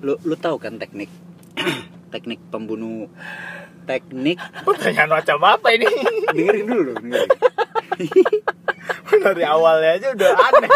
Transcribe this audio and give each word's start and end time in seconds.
lu 0.00 0.16
lu 0.24 0.34
tahu 0.36 0.56
kan 0.56 0.80
teknik 0.80 1.08
teknik 2.12 2.40
pembunuh 2.48 3.08
teknik 3.84 4.40
Pertanyaan 4.66 5.10
macam 5.20 5.38
apa 5.44 5.68
ini? 5.74 5.86
dengerin 6.30 6.66
dulu 6.68 6.90
dengerin. 7.00 7.30
Dari 9.24 9.44
awalnya 9.44 9.90
aja 10.00 10.08
udah 10.16 10.30
aneh 10.32 10.70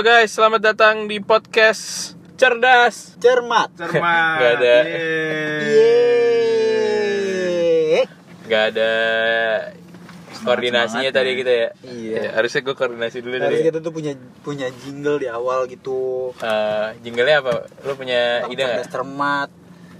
Halo 0.00 0.16
guys, 0.16 0.32
selamat 0.32 0.64
datang 0.64 1.04
di 1.12 1.20
podcast 1.20 2.16
cerdas. 2.40 3.20
cermat 3.20 3.68
Cermat. 3.84 4.40
Nggak 4.40 4.52
ada. 4.56 4.76
Yeay. 4.88 5.60
Yeay. 7.28 8.04
Gak 8.48 8.62
ada 8.72 8.92
koordinasinya 10.40 11.12
semangat 11.12 11.20
tadi 11.20 11.28
ya. 11.28 11.36
kita 11.36 11.52
ya. 11.52 11.68
Iya. 11.84 12.16
Ya, 12.16 12.28
harusnya 12.32 12.60
gue 12.64 12.74
koordinasi 12.80 13.16
dulu 13.20 13.34
Harus 13.44 13.60
tadi. 13.60 13.68
kita 13.68 13.78
tuh 13.84 13.92
punya 13.92 14.12
punya 14.40 14.72
jingle 14.72 15.20
di 15.20 15.28
awal 15.28 15.68
gitu 15.68 16.32
Eh, 16.40 16.88
jinglenya 17.04 17.44
apa? 17.44 17.68
Lu 17.84 17.92
punya 17.92 18.48
ide 18.48 18.56
cerdas 18.56 18.88
nggak? 18.88 18.96
cermat 18.96 19.50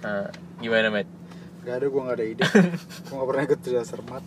Eh, 0.00 0.28
gimana, 0.64 0.88
Matt? 0.88 1.19
Gak 1.60 1.76
ada, 1.76 1.86
gue 1.86 2.00
gak 2.00 2.16
ada 2.16 2.24
ide 2.24 2.42
Gue 3.04 3.14
gak 3.14 3.28
pernah 3.28 3.42
ikut 3.44 3.58
cerdas 3.60 3.86
cermat 3.86 4.22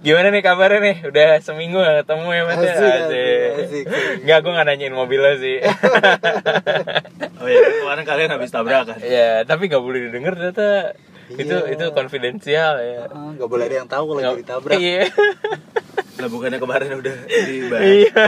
Gimana 0.00 0.28
nih 0.28 0.42
kabarnya 0.42 0.80
nih? 0.80 0.96
Udah 1.04 1.28
seminggu 1.38 1.78
gak 1.78 2.02
ketemu 2.02 2.28
ya, 2.28 2.42
Matt? 2.44 2.56
ya? 2.56 2.66
Asik, 2.68 2.92
asik, 3.00 3.52
asik. 3.56 3.84
Nggak, 4.20 4.38
gue 4.40 4.52
gak 4.52 4.66
nanyain 4.66 4.92
mobil 4.92 5.18
lo 5.18 5.32
sih. 5.36 5.58
Oh 7.36 7.46
iya, 7.46 7.60
kemarin 7.78 8.02
kalian 8.02 8.30
habis 8.32 8.50
tabrakan. 8.50 8.96
ya, 8.98 9.44
tapi 9.44 9.68
gak 9.68 9.78
boleh 9.78 10.10
didengar 10.10 10.34
ternyata. 10.34 10.96
Itu 11.28 11.54
Iya. 11.56 11.70
itu 11.72 11.84
konfidensial 11.92 12.74
ya. 12.76 13.06
Ah, 13.06 13.30
Gak 13.32 13.46
boleh 13.46 13.64
ada 13.64 13.76
yang 13.76 13.86
tahu 13.86 14.04
kalau 14.08 14.20
Nggak- 14.20 14.34
jadi 14.36 14.46
tabrak 14.48 14.76
Iya. 14.76 15.02
Lah 16.18 16.28
bukannya 16.28 16.56
kemarin 16.56 16.90
udah 16.96 17.16
dibahas. 17.28 17.84
Iya. 17.84 18.22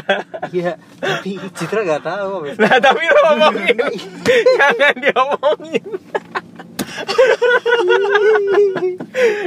Iya, 0.53 0.71
tapi 1.01 1.31
Citra 1.51 1.83
gak 1.85 2.05
tahu. 2.05 2.53
Nah 2.55 2.75
tapi 2.79 3.03
lo 3.03 3.21
ngomongin 3.33 3.77
Jangan 4.55 4.95
diomongin 4.95 5.87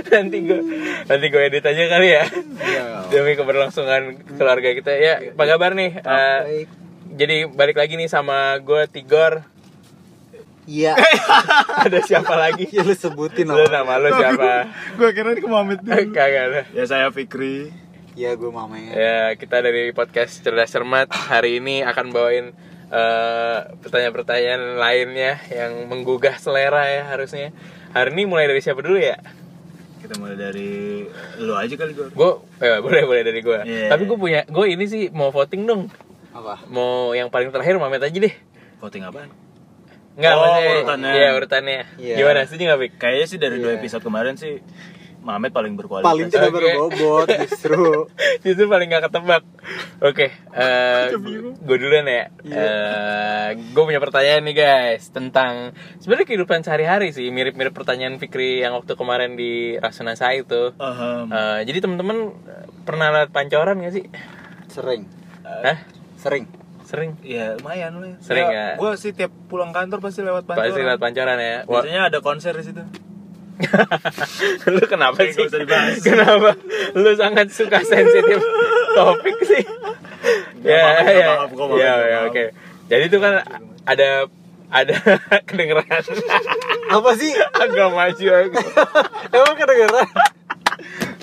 Nanti 0.08 0.38
gue 0.42 0.60
Nanti 1.06 1.26
gue 1.28 1.42
edit 1.44 1.64
aja 1.64 1.84
kali 1.88 2.08
ya 2.10 2.24
Iya. 2.62 2.84
Demi 3.08 3.34
keberlangsungan 3.34 4.02
keluarga 4.32 4.70
kita 4.72 4.92
Ya 4.94 5.14
apa 5.30 5.44
kabar 5.46 5.72
nih 5.72 5.98
Baik. 5.98 6.68
Jadi 7.12 7.36
balik 7.46 7.76
lagi 7.76 7.94
nih 7.94 8.08
sama 8.08 8.38
gue 8.58 8.88
Tigor 8.88 9.44
Iya, 10.64 10.94
Ada 11.84 12.00
siapa 12.02 12.38
lagi? 12.38 12.70
ya 12.70 12.82
lu 12.82 12.94
sebutin 12.94 13.44
Lu 13.46 13.58
nama. 13.60 13.82
nama 13.82 13.94
lo 13.98 14.10
siapa? 14.14 14.70
Gue 14.94 15.10
kira 15.12 15.34
ke 15.34 15.44
Muhammad 15.44 15.82
dulu. 15.82 16.14
Kagak 16.14 16.44
ada 16.46 16.62
Ya 16.70 16.86
saya 16.86 17.10
Fikri. 17.10 17.74
Iya, 18.14 18.36
gue 18.36 18.48
mamanya. 18.48 18.92
Ya 18.92 19.20
kita 19.34 19.58
dari 19.58 19.90
podcast 19.90 20.38
Cerdas 20.38 20.70
Cermat 20.70 21.10
Hari 21.10 21.58
ini 21.58 21.82
akan 21.82 22.12
bawain 22.12 22.54
eh, 22.88 23.60
pertanyaan-pertanyaan 23.82 24.78
lainnya 24.78 25.42
Yang 25.48 25.72
menggugah 25.88 26.38
selera 26.38 26.86
ya 26.86 27.10
harusnya 27.10 27.50
Hari 27.92 28.14
ini 28.14 28.24
mulai 28.26 28.46
dari 28.46 28.62
siapa 28.62 28.80
dulu 28.80 28.96
ya? 28.96 29.18
Kita 30.02 30.14
mulai 30.18 30.34
dari 30.34 31.06
lu 31.38 31.54
aja 31.54 31.70
kali 31.72 31.92
gue. 31.92 32.08
gue 32.10 32.32
eh, 32.60 32.80
boleh 32.86 33.02
boleh 33.04 33.22
dari 33.22 33.40
gue 33.40 33.60
Iya. 33.62 33.88
tapi 33.88 34.04
gue 34.04 34.18
punya 34.18 34.42
gue 34.44 34.66
ini 34.68 34.86
sih 34.86 35.04
mau 35.10 35.30
voting 35.30 35.64
dong 35.64 35.82
Apa? 36.32 36.66
mau 36.68 37.12
yang 37.12 37.28
paling 37.28 37.50
terakhir 37.50 37.78
Mamet 37.78 38.02
aja 38.02 38.18
deh 38.18 38.34
Voting 38.78 39.04
apaan? 39.04 39.30
Nggak 40.12 40.34
Oh, 40.34 40.42
maksudnya 40.42 40.72
urutannya. 40.74 41.12
iya 41.14 41.30
urutannya 41.32 41.80
Iya. 41.96 42.16
gimana 42.18 42.40
setuju 42.44 42.64
nggak? 42.66 42.80
Kayaknya 42.98 43.26
sih 43.28 43.38
dari 43.38 43.58
dua 43.58 43.72
Iya. 43.72 43.78
episode 43.78 44.02
kemarin 44.02 44.36
sih 44.36 44.58
Muhammad 45.22 45.54
paling 45.54 45.74
berkualitas. 45.78 46.09
Paling 46.09 46.28
tidak 46.34 46.50
Oke. 46.50 46.58
berbobot 46.58 47.28
justru. 47.46 48.09
Justru 48.46 48.66
paling 48.66 48.90
gak 48.90 49.06
ketebak 49.09 49.44
Oke 50.02 50.34
eh, 50.34 51.06
Gue 51.62 51.78
duluan 51.78 52.09
ya 52.09 52.34
Iya. 52.42 52.70
Gue 53.70 53.84
punya 53.86 54.02
pertanyaan 54.02 54.42
nih 54.50 54.56
guys 54.58 55.14
Tentang 55.14 55.78
sebenarnya 56.02 56.26
kehidupan 56.26 56.66
sehari-hari 56.66 57.14
sih 57.14 57.30
Mirip-mirip 57.30 57.70
pertanyaan 57.70 58.18
Fikri 58.18 58.66
yang 58.66 58.74
waktu 58.74 58.98
kemarin 58.98 59.38
di 59.38 59.78
Rasuna 59.78 60.18
Sai 60.18 60.42
itu 60.42 60.74
Ahem. 60.81 61.30
Eh, 61.30 61.60
Jadi 61.70 61.78
temen-temen 61.86 62.18
pernah 62.81 63.14
lihat 63.14 63.30
pancoran 63.30 63.78
gak 63.86 63.94
sih? 63.94 64.06
Sering. 64.74 65.06
Hah? 65.46 65.78
Sering. 66.18 66.50
Sering? 66.88 67.16
Ya 67.24 67.56
lumayan 67.56 68.04
lah. 68.04 68.20
Sering 68.20 68.48
ya? 68.52 68.76
Gue 68.76 69.00
sih 69.00 69.16
tiap 69.16 69.31
pulang 69.48 69.72
kantor 69.72 70.04
pasti 70.04 70.26
lewat 70.26 70.44
pancoran. 70.44 70.66
Pasti 70.68 70.81
lihat 70.84 71.00
pancoran 71.00 71.38
ya 71.40 71.58
Biasanya 71.64 72.02
ada 72.12 72.20
konser 72.20 72.52
di 72.58 72.64
situ. 72.68 72.84
lu 74.76 74.84
kenapa 74.86 75.20
sih? 75.26 75.38
nggak 75.38 75.50
usah 75.52 75.60
dibahas. 75.62 75.98
Kenapa? 76.02 76.50
Lu 76.98 77.12
sangat 77.16 77.48
suka 77.54 77.80
sensitif 77.86 78.40
topik 78.94 79.38
sih. 79.46 79.64
ya, 80.62 81.02
ya, 81.06 81.28
ya, 81.74 81.92
ya, 82.06 82.18
oke. 82.30 82.44
Jadi 82.92 83.04
itu 83.08 83.18
kan 83.18 83.42
ada 83.88 84.28
ada 84.72 84.96
kedengeran 85.48 85.84
Apa 86.92 87.10
sih? 87.20 87.32
agak 87.36 87.88
maju 87.92 88.26
aku. 88.46 88.60
Emang 89.36 89.56
kedengeran? 89.60 90.08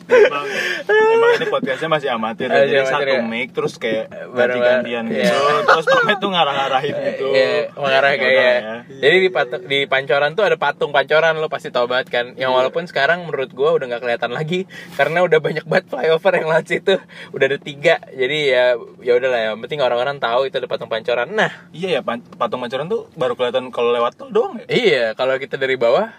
Emang, 0.08 0.44
emang 0.88 1.30
ini 1.36 1.46
podcastnya 1.46 1.88
masih 1.92 2.08
amatir 2.10 2.48
ya. 2.48 2.64
Jadi 2.64 2.84
satu 2.88 3.12
ya. 3.12 3.22
mic 3.22 3.48
terus 3.52 3.74
kayak 3.76 4.08
ganti-gantian 4.32 5.04
iya. 5.12 5.28
gitu. 5.28 5.36
Terus 5.68 5.86
Muhammad 5.92 6.16
tuh 6.18 6.30
ngarah-ngarahin 6.32 6.94
gitu. 6.96 7.24
Iya, 7.32 7.48
mengarah 7.76 8.10
Ya 8.10 8.18
kayak 8.18 8.36
ya. 8.40 8.74
Jadi 8.88 9.16
di 9.20 9.28
patung, 9.30 9.62
di 9.68 9.78
pancoran 9.84 10.30
tuh 10.32 10.44
ada 10.48 10.56
patung 10.56 10.90
pancoran 10.90 11.36
lo 11.36 11.48
pasti 11.52 11.68
tau 11.68 11.84
banget 11.84 12.08
kan. 12.08 12.26
Yang 12.34 12.50
walaupun 12.56 12.84
sekarang 12.88 13.28
menurut 13.28 13.52
gua 13.52 13.76
udah 13.76 13.86
nggak 13.88 14.02
kelihatan 14.02 14.32
lagi 14.32 14.64
karena 14.96 15.22
udah 15.22 15.38
banyak 15.38 15.64
banget 15.68 15.86
flyover 15.92 16.32
yang 16.34 16.46
lewat 16.48 16.66
situ. 16.66 16.94
Udah 17.36 17.46
ada 17.46 17.58
tiga. 17.60 18.00
Jadi 18.10 18.38
ya 18.48 18.74
ya 19.04 19.12
udahlah 19.16 19.40
ya. 19.44 19.50
Penting 19.60 19.80
orang-orang 19.84 20.16
tahu 20.18 20.48
itu 20.48 20.56
ada 20.56 20.68
patung 20.70 20.90
pancoran. 20.90 21.28
Nah, 21.30 21.68
Iya 21.78 22.00
ya, 22.00 22.00
patung 22.40 22.58
pancoran 22.58 22.88
tuh 22.88 23.06
baru 23.14 23.36
kelihatan 23.36 23.70
kalau 23.70 23.92
lewat 23.92 24.16
tol 24.16 24.32
doang 24.32 24.58
ya. 24.62 24.66
Iya, 24.66 25.04
kalau 25.14 25.36
kita 25.36 25.60
dari 25.60 25.76
bawah, 25.76 26.10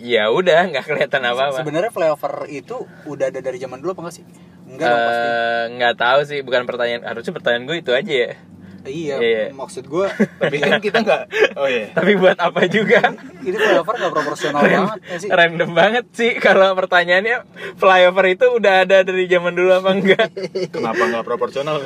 ya 0.00 0.32
udah 0.32 0.72
nggak 0.72 0.84
kelihatan 0.88 1.22
apa-apa. 1.28 1.60
Sebenarnya 1.60 1.92
flyover 1.92 2.48
itu 2.48 2.88
udah 3.04 3.28
ada 3.28 3.40
dari 3.44 3.60
zaman 3.60 3.84
dulu 3.84 3.92
apa 3.92 4.00
enggak 4.08 4.16
sih? 4.16 4.24
Enggak 4.64 4.88
dong 4.88 5.02
pasti. 5.04 5.26
Eh, 5.28 5.62
nggak 5.76 5.94
tahu 6.00 6.20
sih, 6.24 6.38
bukan 6.40 6.62
pertanyaan. 6.64 7.02
Harusnya 7.04 7.32
pertanyaan 7.36 7.64
gue 7.68 7.76
itu 7.84 7.92
aja 7.92 8.12
ya. 8.12 8.32
Iya, 8.80 9.16
iya. 9.20 9.42
maksud 9.52 9.84
gue 9.84 10.08
Tapi 10.40 10.56
kan 10.56 10.80
kita 10.80 11.04
nggak. 11.04 11.22
Oh 11.54 11.68
iya. 11.68 11.92
Tapi 11.92 12.16
buat 12.16 12.36
apa 12.36 12.64
juga? 12.64 13.12
ini 13.40 13.56
flyover 13.56 13.94
gak 13.94 14.12
proporsional 14.12 14.60
banget 14.60 14.98
ya 15.04 15.16
sih? 15.20 15.28
Random 15.28 15.70
banget 15.72 16.04
sih 16.12 16.32
kalau 16.36 16.72
pertanyaannya 16.72 17.44
flyover 17.76 18.24
itu 18.26 18.46
udah 18.50 18.84
ada 18.84 19.02
dari 19.02 19.24
zaman 19.24 19.52
dulu 19.52 19.70
apa 19.74 19.90
enggak? 19.92 20.26
Kenapa 20.72 21.02
nggak 21.02 21.24
proporsional? 21.24 21.84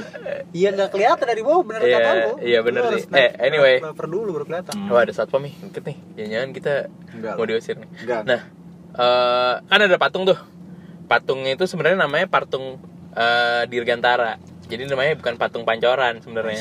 Iya 0.50 0.70
nggak 0.70 0.90
kelihatan 0.90 1.26
dari 1.26 1.42
bawah 1.42 1.62
bener 1.62 1.80
Iya, 1.82 1.96
kata 1.96 2.10
lu. 2.14 2.32
iya, 2.40 2.58
bener 2.62 2.80
Lu 2.86 2.94
sih. 2.94 3.10
Eh, 3.10 3.30
anyway. 3.38 3.82
flyover 3.82 4.06
dulu 4.06 4.28
baru 4.38 4.44
kelihatan. 4.46 4.74
Wah 4.86 5.02
ada 5.02 5.12
satpam 5.12 5.42
nih, 5.42 5.54
ikut 5.66 5.82
nih. 5.82 5.96
Jangan-jangan 6.14 6.50
kita 6.52 6.74
Enggak 7.10 7.32
mau 7.34 7.44
diusir 7.44 7.74
nih. 7.76 7.88
Enggak. 8.06 8.20
Nah, 8.24 8.40
eh, 8.94 9.54
kan 9.64 9.80
ada 9.80 9.96
patung 9.98 10.24
tuh. 10.24 10.38
Patungnya 11.04 11.52
itu 11.52 11.66
sebenarnya 11.66 11.98
namanya 12.00 12.26
patung 12.26 12.78
eh, 13.12 13.62
Dirgantara. 13.66 14.38
Jadi 14.64 14.88
namanya 14.88 15.12
bukan 15.14 15.36
patung 15.36 15.62
pancoran 15.62 16.18
sebenarnya. 16.18 16.60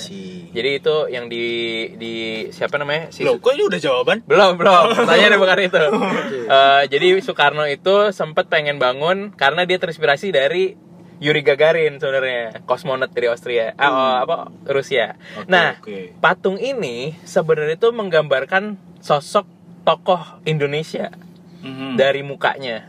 Jadi 0.51 0.69
itu 0.75 0.95
yang 1.07 1.25
di 1.27 1.45
di 1.93 2.13
siapa 2.49 2.75
namanya? 2.75 3.09
Si 3.09 3.23
Loh, 3.23 3.39
kok 3.39 3.51
ini 3.51 3.63
udah 3.63 3.79
jawaban? 3.79 4.17
belum 4.23 4.55
belum 4.55 4.83
pertanyaannya 4.99 5.39
bukan 5.39 5.59
itu 5.61 5.79
Eh, 6.53 6.83
jadi 6.87 7.07
Soekarno 7.19 7.63
itu 7.65 8.11
sempat 8.11 8.45
pengen 8.45 8.77
bangun 8.77 9.31
karena 9.31 9.63
dia 9.63 9.79
terinspirasi 9.79 10.29
dari 10.29 10.75
Yuri 11.17 11.39
Gagarin 11.39 11.97
sebenarnya 11.97 12.61
kosmonot 12.63 13.09
dari 13.09 13.31
Austria 13.31 13.71
ah, 13.73 13.87
oh, 13.87 14.15
apa 14.21 14.35
Rusia 14.67 15.15
Oke, 15.39 15.47
nah 15.47 15.79
oke. 15.79 16.19
patung 16.19 16.59
ini 16.59 17.15
sebenarnya 17.23 17.79
itu 17.79 17.89
menggambarkan 17.89 18.75
sosok 18.99 19.47
tokoh 19.83 20.19
Indonesia 20.43 21.15
Mhm. 21.63 21.95
dari 21.95 22.19
mukanya 22.21 22.83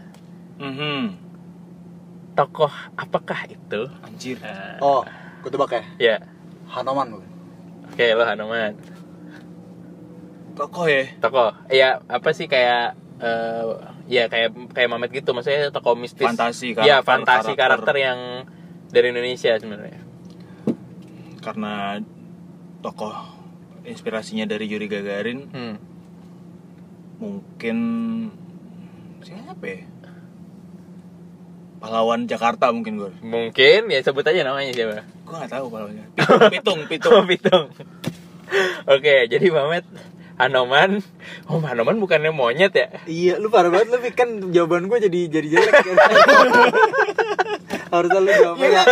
Mhm. 0.58 1.23
Tokoh 2.34 2.70
apakah 2.94 3.46
itu 3.46 3.86
Anjir. 4.00 4.36
Eh, 4.38 4.76
Oh, 4.78 5.06
gue 5.40 5.48
tebak 5.48 5.70
ya. 5.70 5.82
ya 5.98 6.16
Hanoman 6.66 7.14
bukan? 7.14 7.30
oke 7.86 8.06
lo 8.10 8.24
Hanuman 8.24 8.72
Tokoh 10.54 10.86
ya. 10.86 11.02
tokoh 11.18 11.50
ya 11.66 11.98
apa 12.06 12.30
sih 12.30 12.46
kayak 12.46 12.94
eh 13.18 13.62
ya 14.06 14.26
kayak 14.26 14.54
kayak 14.70 14.88
Mamet 14.88 15.10
gitu 15.10 15.30
maksudnya 15.30 15.70
tokoh 15.70 15.94
mistis 15.94 16.22
Fantasi, 16.22 16.74
ya 16.76 17.02
karakter- 17.02 17.06
fantasi 17.24 17.52
karakter, 17.54 17.56
karakter. 17.56 17.96
yang 17.96 18.18
dari 18.88 19.06
Indonesia 19.10 19.54
sebenarnya 19.54 19.98
Karena 21.38 21.98
tokoh 22.80 23.14
inspirasinya 23.82 24.44
dari 24.44 24.64
Yuri 24.64 24.86
Gagarin 24.86 25.40
hmm. 25.46 25.76
mungkin 27.16 27.78
siapa 29.20 29.64
ya? 29.64 29.80
Pahlawan 31.84 32.24
Jakarta 32.24 32.72
mungkin 32.72 32.96
gue. 32.96 33.12
mungkin 33.20 33.80
ya 33.86 34.00
sebut 34.00 34.24
aja 34.24 34.40
namanya 34.40 34.72
siapa 34.72 35.04
Gue 35.20 35.34
nggak 35.36 35.52
tahu 35.52 35.66
kalau 35.68 35.86
pitung 35.86 36.48
pitung 36.54 36.78
pitung 36.88 37.12
Oh, 37.12 37.22
pitung. 37.22 37.64
Oke, 38.86 39.26
jadi 39.26 39.46
Mamet 39.48 39.84
Hanoman. 40.34 40.98
Oh, 41.46 41.60
Hanoman 41.60 41.96
bukannya 41.96 42.30
monyet 42.30 42.72
ya? 42.72 42.88
Iya, 43.04 43.36
lu 43.36 43.48
parah 43.48 43.68
banget 43.68 43.88
lu 43.88 43.98
kan 44.10 44.28
jawaban 44.48 44.88
gue 44.88 44.98
jadi 45.00 45.20
jadi 45.30 45.48
jelek. 45.52 45.72
kan. 45.74 45.96
Harusnya 47.94 48.18
lu 48.18 48.30
jawabnya. 48.32 48.66
Iya, 48.66 48.82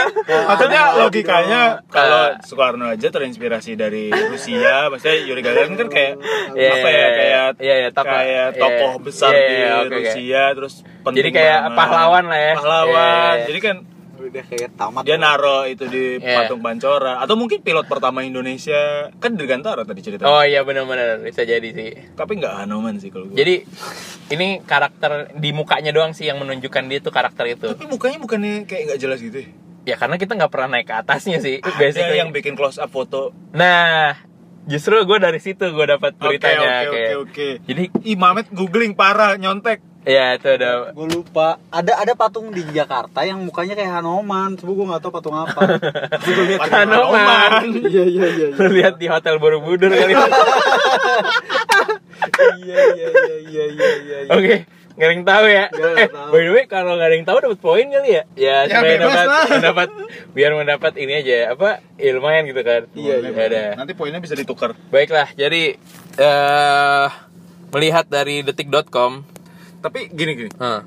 Maksudnya 0.44 0.82
logikanya 0.96 1.60
kalau 1.86 2.22
Soekarno 2.40 2.86
aja 2.88 3.08
terinspirasi 3.08 3.74
dari 3.74 4.08
Rusia, 4.08 4.86
maksudnya 4.86 5.16
Yuri 5.20 5.40
Gagarin 5.40 5.74
kan 5.74 5.88
kayak 5.88 6.12
Iya, 6.52 6.70
apa 6.72 6.88
ya 6.88 7.06
kayak 7.10 7.46
iya, 7.58 7.74
iya, 7.78 7.88
tokoh- 7.90 8.14
kayak 8.14 8.48
tokoh 8.56 8.92
besar 8.98 9.32
iya, 9.32 9.82
di. 9.82 9.92
Rusia 9.92 10.42
terus 10.52 10.74
Jadi 11.04 11.30
kayak 11.30 11.58
banget. 11.64 11.76
pahlawan 11.76 12.24
lah 12.24 12.40
ya. 12.40 12.54
Pahlawan. 12.54 13.34
Jadi 13.44 13.60
kan 13.60 13.76
udah 14.24 14.44
kayak 14.44 14.70
tamat. 14.72 15.02
dia 15.02 15.16
naro 15.16 15.64
itu 15.64 15.84
di 15.84 16.16
Iya. 16.16 16.44
patung 16.44 16.58
Pancora 16.58 17.18
atau 17.18 17.34
mungkin 17.34 17.58
pilot 17.58 17.84
pertama 17.84 18.22
Indonesia 18.22 18.78
kan 19.16 19.32
dirgantara 19.32 19.82
tadi 19.82 20.00
ceritanya. 20.00 20.28
Oh 20.28 20.40
iya 20.40 20.60
benar-benar 20.60 21.18
bisa 21.20 21.42
jadi 21.42 21.64
sih. 21.66 21.90
Tapi 22.12 22.32
nggak 22.36 22.54
Hanoman 22.58 22.96
sih 22.96 23.08
kalau 23.08 23.26
gue. 23.26 23.34
Jadi 23.34 23.54
ini 24.30 24.60
karakter 24.60 25.34
di 25.34 25.50
mukanya 25.50 25.90
doang 25.90 26.10
sih 26.10 26.24
yang 26.24 26.38
menunjukkan 26.38 26.82
dia 26.86 26.98
tuh 26.98 27.10
karakter 27.10 27.44
itu. 27.50 27.66
tapi 27.68 27.86
mukanya 27.86 28.18
bukannya 28.18 28.64
kayak 28.64 28.82
nggak 28.88 29.00
jelas 29.00 29.18
gitu 29.18 29.38
ya? 29.38 29.48
Ya 29.82 29.96
karena 29.96 30.14
kita 30.14 30.32
nggak 30.32 30.48
pernah 30.48 30.68
naik 30.72 30.86
ke 30.86 30.94
atasnya 30.94 31.38
sih. 31.38 31.58
Ada 31.58 31.74
Basically. 31.74 32.16
yang 32.16 32.30
bikin 32.30 32.54
close 32.54 32.76
up 32.76 32.86
foto. 32.88 33.34
Nah, 33.50 34.14
justru 34.64 34.94
gue 34.96 35.18
dari 35.18 35.36
situ 35.36 35.66
gue 35.66 35.86
dapat 35.88 36.14
Oke 36.14 36.38
beritanya 36.38 36.62
oke 36.62 36.70
kayak. 36.70 36.86
oke 36.86 37.12
oke. 37.20 37.48
Jadi 37.64 37.82
Ih 38.04 38.14
Mamet 38.14 38.46
googling 38.48 38.94
parah 38.94 39.34
nyontek. 39.34 39.82
Ya 40.04 40.34
itu 40.34 40.48
udah 40.48 40.90
Gue 40.90 41.06
lupa. 41.08 41.56
Ada 41.68 41.92
ada 41.96 42.12
patung 42.12 42.50
di 42.50 42.62
Jakarta 42.66 43.22
yang 43.22 43.38
mukanya 43.40 43.72
kayak 43.72 43.98
Hanoman. 43.98 44.54
Coba 44.54 44.70
gue 44.72 44.86
nggak 44.88 45.00
tahu 45.00 45.12
patung 45.12 45.36
apa. 45.36 45.60
Gue 46.20 46.44
lihat 46.48 46.68
Hanoman. 46.68 47.50
Iya 47.84 48.02
iya 48.04 48.26
iya. 48.28 48.46
iya. 48.50 48.58
Lu 48.58 48.70
lihat 48.70 48.94
di 48.96 49.06
hotel 49.06 49.36
Borobudur 49.36 49.88
kali. 49.88 50.14
Iya 52.62 52.76
iya 52.92 53.06
iya 53.08 53.36
iya 53.40 53.64
iya 53.66 53.88
iya. 54.24 54.30
Oke, 54.30 54.54
nggak 54.94 55.04
ada 55.04 55.12
yang 55.12 55.24
tahu 55.24 55.44
ya. 55.48 55.64
Ada 55.68 55.88
Eh, 55.96 56.08
tahu. 56.08 56.28
by 56.30 56.40
the 56.40 56.52
way, 56.52 56.64
kalau 56.66 56.92
nggak 56.94 57.08
ada 57.08 57.16
yang 57.16 57.26
tahu 57.26 57.38
dapat 57.40 57.58
poin 57.58 57.86
kali 57.86 58.10
ya? 58.10 58.22
Ya, 58.34 58.56
Ya, 58.62 58.70
supaya 58.70 58.96
dapat, 58.98 59.26
mendapat, 59.50 59.88
biar 60.32 60.50
mendapat 60.54 60.92
ini 60.96 61.12
aja 61.16 61.34
apa 61.52 61.68
ilmuwan 61.96 62.44
gitu 62.44 62.62
kan? 62.62 62.82
Iya, 62.92 63.14
iya. 63.20 63.30
Ya 63.30 63.44
udah. 63.48 63.68
Nanti 63.76 63.92
poinnya 63.92 64.18
bisa 64.18 64.34
ditukar. 64.34 64.74
Baiklah, 64.88 65.28
jadi 65.34 65.76
eh 66.14 67.06
melihat 67.70 68.04
dari 68.06 68.44
detik.com, 68.44 69.24
Tapi 69.82 70.06
gini 70.08 70.32
gini. 70.36 70.50
huh, 70.54 70.86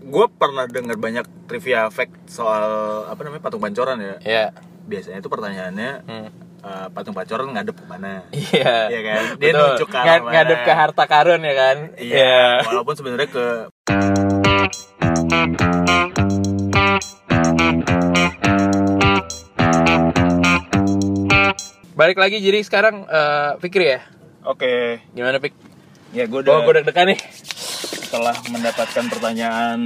Gue 0.00 0.26
pernah 0.28 0.66
dengar 0.66 0.94
banyak 0.96 1.26
trivia 1.46 1.86
fact 1.88 2.26
soal 2.26 2.64
apa 3.06 3.20
namanya 3.20 3.42
patung 3.42 3.58
pancoran 3.58 3.98
ya. 3.98 4.14
ya, 4.20 4.44
Biasanya 4.84 5.18
itu 5.18 5.26
pertanyaannya 5.26 5.90
hmm. 6.02 6.28
eh, 6.60 6.86
patung 6.90 7.12
pancoran 7.12 7.50
ngadep 7.50 7.74
ke 7.74 7.84
mana? 7.84 8.22
iya, 8.32 8.86
Iya 8.86 9.00
kan? 9.04 9.22
Dia 9.36 9.50
Betul. 9.50 9.62
nunjuk 9.68 9.88
ke 9.88 9.96
Ngad- 9.96 10.24
mana. 10.24 10.32
ngadep 10.32 10.60
ke 10.60 10.72
harta 10.72 11.04
karun 11.04 11.40
ya 11.40 11.54
kan? 11.54 11.76
Iya. 11.96 12.38
Walaupun 12.64 12.94
sebenarnya 12.94 13.28
ke 13.28 13.46
Balik 21.92 22.16
lagi 22.16 22.40
jadi 22.40 22.64
sekarang 22.64 23.04
eh 23.04 23.50
Fikri 23.60 23.86
ya, 23.88 24.00
Oke. 24.42 25.04
gimana 25.12 25.36
Fik? 25.36 25.52
Ya 26.10 26.24
gue 26.24 26.38
Oh, 26.38 26.42
udah 26.42 26.64
gue 26.64 26.74
deg-degan 26.80 27.06
nih. 27.06 27.18
Setelah 28.10 28.34
mendapatkan 28.50 29.06
pertanyaan 29.06 29.78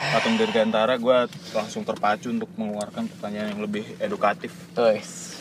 patung 0.00 0.40
dirgantara 0.40 0.96
gue 0.96 1.28
langsung 1.52 1.84
terpacu 1.84 2.32
untuk 2.32 2.48
mengeluarkan 2.56 3.04
pertanyaan 3.04 3.52
yang 3.52 3.60
lebih 3.60 3.84
edukatif. 4.00 4.48
Guys. 4.72 5.36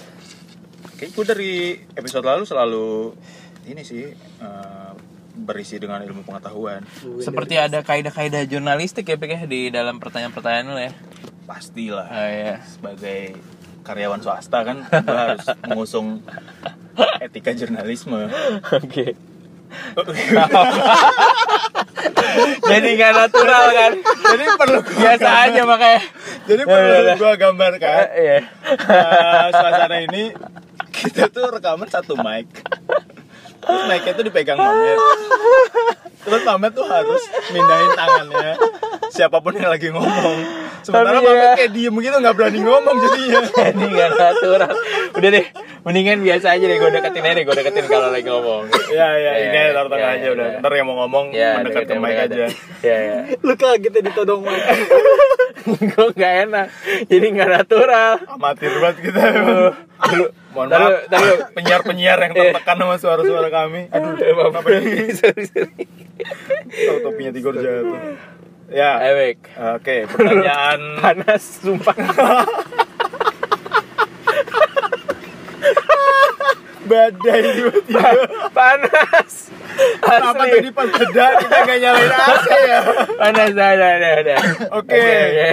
Kayaknya 0.99 1.15
gue 1.15 1.25
dari 1.31 1.53
episode 1.95 2.27
lalu 2.27 2.43
selalu 2.43 2.87
ini 3.71 3.87
sih 3.87 4.11
eh, 4.11 4.91
berisi 5.31 5.79
dengan 5.79 6.03
ilmu 6.03 6.27
pengetahuan. 6.27 6.83
Seperti 7.23 7.55
ada 7.55 7.87
kaidah-kaidah 7.87 8.43
jurnalistik 8.51 9.07
ya 9.07 9.15
Fik 9.15 9.31
ya 9.39 9.47
di 9.47 9.71
dalam 9.71 10.03
pertanyaan-pertanyaan 10.03 10.67
lu 10.67 10.75
ya. 10.75 10.91
Pastilah 11.47 12.11
Oh 12.11 12.27
iya. 12.27 12.59
sebagai 12.67 13.39
karyawan 13.87 14.19
swasta 14.19 14.67
kan 14.67 14.83
gue 14.91 15.07
harus 15.23 15.47
mengusung 15.71 16.19
etika 17.23 17.55
jurnalisme. 17.55 18.27
Oke. 18.83 19.28
Jadi 22.61 22.87
nggak 22.95 23.11
natural 23.13 23.65
kan? 23.71 23.91
Jadi 24.01 24.43
perlu 24.55 24.79
gua 24.79 24.93
Biasa 24.95 25.19
gambar- 25.19 25.45
aja 25.45 25.61
makanya. 25.63 26.01
Jadi 26.45 26.61
perlu 26.63 26.89
ya, 26.89 26.99
ya. 27.03 27.13
gue 27.15 27.31
gambarkan 27.35 28.05
Iya. 28.11 28.37
eh, 28.67 29.45
suasana 29.51 29.97
ini 30.01 30.23
kita 30.91 31.27
tuh 31.27 31.45
rekaman 31.49 31.87
satu 31.87 32.13
mic. 32.15 32.47
Terus 33.59 33.83
mic-nya 33.85 34.13
tuh 34.13 34.23
dipegang 34.23 34.55
Mamet. 34.55 34.97
Terus 36.19 36.41
Mamet 36.43 36.71
tuh 36.71 36.85
harus 36.85 37.21
mindahin 37.49 37.91
tangannya 37.93 38.53
siapa 39.09 39.37
pun 39.37 39.53
yang 39.53 39.69
lagi 39.69 39.89
ngomong. 39.89 40.37
Sementara 40.81 41.17
ya- 41.17 41.21
Mamet 41.21 41.57
kayak 41.59 41.71
diem 41.71 41.95
gitu 41.95 42.15
nggak 42.15 42.35
berani 42.35 42.59
ngomong 42.59 42.95
jadinya. 42.99 43.41
Jadi 43.59 43.83
nggak 43.85 44.09
natural. 44.15 44.71
Udah 45.11 45.29
deh, 45.29 45.45
mendingan 45.79 46.19
biasa 46.19 46.47
aja 46.51 46.65
deh 46.65 46.77
gue 46.77 46.89
deketin 46.91 47.21
aja 47.21 47.33
deh, 47.33 47.43
gue 47.43 47.55
deketin 47.55 47.85
kalau 47.85 48.09
lagi 48.09 48.25
ngomong. 48.25 48.63
Ya 48.89 49.07
ya 49.13 49.31
ini 49.39 49.47
Ya, 49.49 49.61
aja 49.61 49.71
taruh 49.73 49.89
tengah 49.89 50.01
ya, 50.05 50.15
aja 50.15 50.27
udah. 50.29 50.47
ya. 50.47 50.59
Ntar 50.59 50.71
yang 50.73 50.87
mau 50.87 50.97
ngomong 50.99 51.25
Ya, 51.31 51.49
mendekat 51.55 51.73
ke 51.77 51.79
deketin 51.87 51.97
mic 51.99 52.17
aja. 52.19 52.45
Ya, 52.79 52.97
ya. 52.97 53.17
Lu 53.39 53.53
kaget 53.53 53.91
ya 53.91 54.01
ditodong 54.03 54.41
mic. 54.41 54.61
gue 55.91 56.07
nggak 56.11 56.33
enak. 56.45 56.67
Jadi 57.05 57.25
nggak 57.29 57.49
natural. 57.49 58.11
Amatir 58.27 58.71
banget 58.75 58.97
kita 59.01 59.19
emang. 59.29 59.75
Mohon 60.49 60.67
Taruh, 60.67 60.89
maaf 60.89 61.09
taruh. 61.09 61.37
penyiar-penyiar 61.53 62.17
yang 62.19 62.33
Iya. 62.33 62.41
tertekan 62.49 62.77
sama 62.77 62.95
suara-suara 62.97 63.47
kami. 63.49 63.81
Aduh, 63.87 64.13
maaf. 64.17 64.49
kenapa 64.51 64.69
ini? 64.75 65.13
sorry, 65.19 65.43
sorry. 65.45 65.83
Tahu 66.67 66.97
topinya 67.01 67.31
Tigor 67.31 67.53
jatuh. 67.53 67.99
Ya. 68.69 68.97
Oke, 69.77 70.05
pertanyaan 70.05 70.79
Panas, 71.01 71.43
sumpah. 71.61 71.95
Badai 76.87 77.39
tiba-tiba. 77.59 78.09
Panas. 78.55 79.51
Asli. 79.99 80.49
tadi 80.59 80.71
pas 80.71 80.87
jeda 80.91 81.25
kita 81.39 81.57
gak 81.63 81.79
nyalain 81.79 82.11
AC 82.11 82.47
ya? 82.67 82.79
Panas, 83.21 83.51
dah, 83.55 83.71
dah, 83.75 83.93
dah, 83.99 84.13
dah. 84.23 84.41
Oke. 84.79 84.95
oke. 84.95 85.49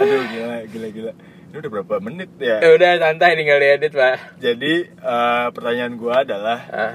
Aduh, 0.00 0.22
gila, 0.30 0.56
gila, 0.70 0.88
gila. 0.90 1.12
Ini 1.50 1.56
udah 1.58 1.70
berapa 1.70 1.94
menit 1.98 2.30
Ya 2.38 2.62
ya? 2.62 2.68
udah 2.78 2.92
santai 3.02 3.34
tinggal 3.34 3.58
diedit, 3.58 3.90
Pak. 3.90 4.38
Jadi, 4.38 4.74
eh, 4.86 5.46
pertanyaan 5.50 5.94
gua 5.98 6.22
adalah 6.22 6.60
Ah, 6.70 6.94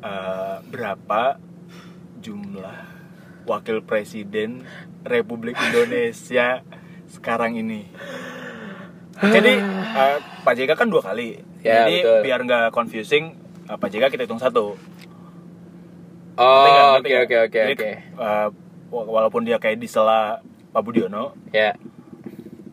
eh, 0.00 0.56
berapa 0.70 1.22
jumlah 2.22 2.78
wakil 3.44 3.82
presiden 3.82 4.62
Republik 5.02 5.58
Indonesia 5.58 6.62
sekarang 7.10 7.58
ini? 7.58 7.90
Jadi 9.22 9.52
eh, 9.92 10.16
Pak 10.40 10.52
JK 10.54 10.70
kan 10.72 10.86
dua 10.86 11.02
kali. 11.02 11.36
Ya, 11.60 11.84
Jadi 11.84 11.96
betul. 12.00 12.20
biar 12.24 12.40
nggak 12.40 12.64
confusing, 12.70 13.24
eh, 13.64 13.76
Pak 13.76 13.88
JK 13.88 14.08
kita 14.08 14.24
hitung 14.24 14.38
satu. 14.38 14.80
Oh, 16.34 16.96
oke 16.96 17.12
oke 17.20 17.36
oke 17.46 17.60
oke. 17.70 17.90
eh, 18.00 18.46
wa- 18.88 19.08
walaupun 19.10 19.44
dia 19.44 19.56
kayak 19.56 19.76
di 19.76 19.84
sela 19.84 20.40
Pak 20.70 20.80
Budiono, 20.80 21.36
Ya, 21.50 21.76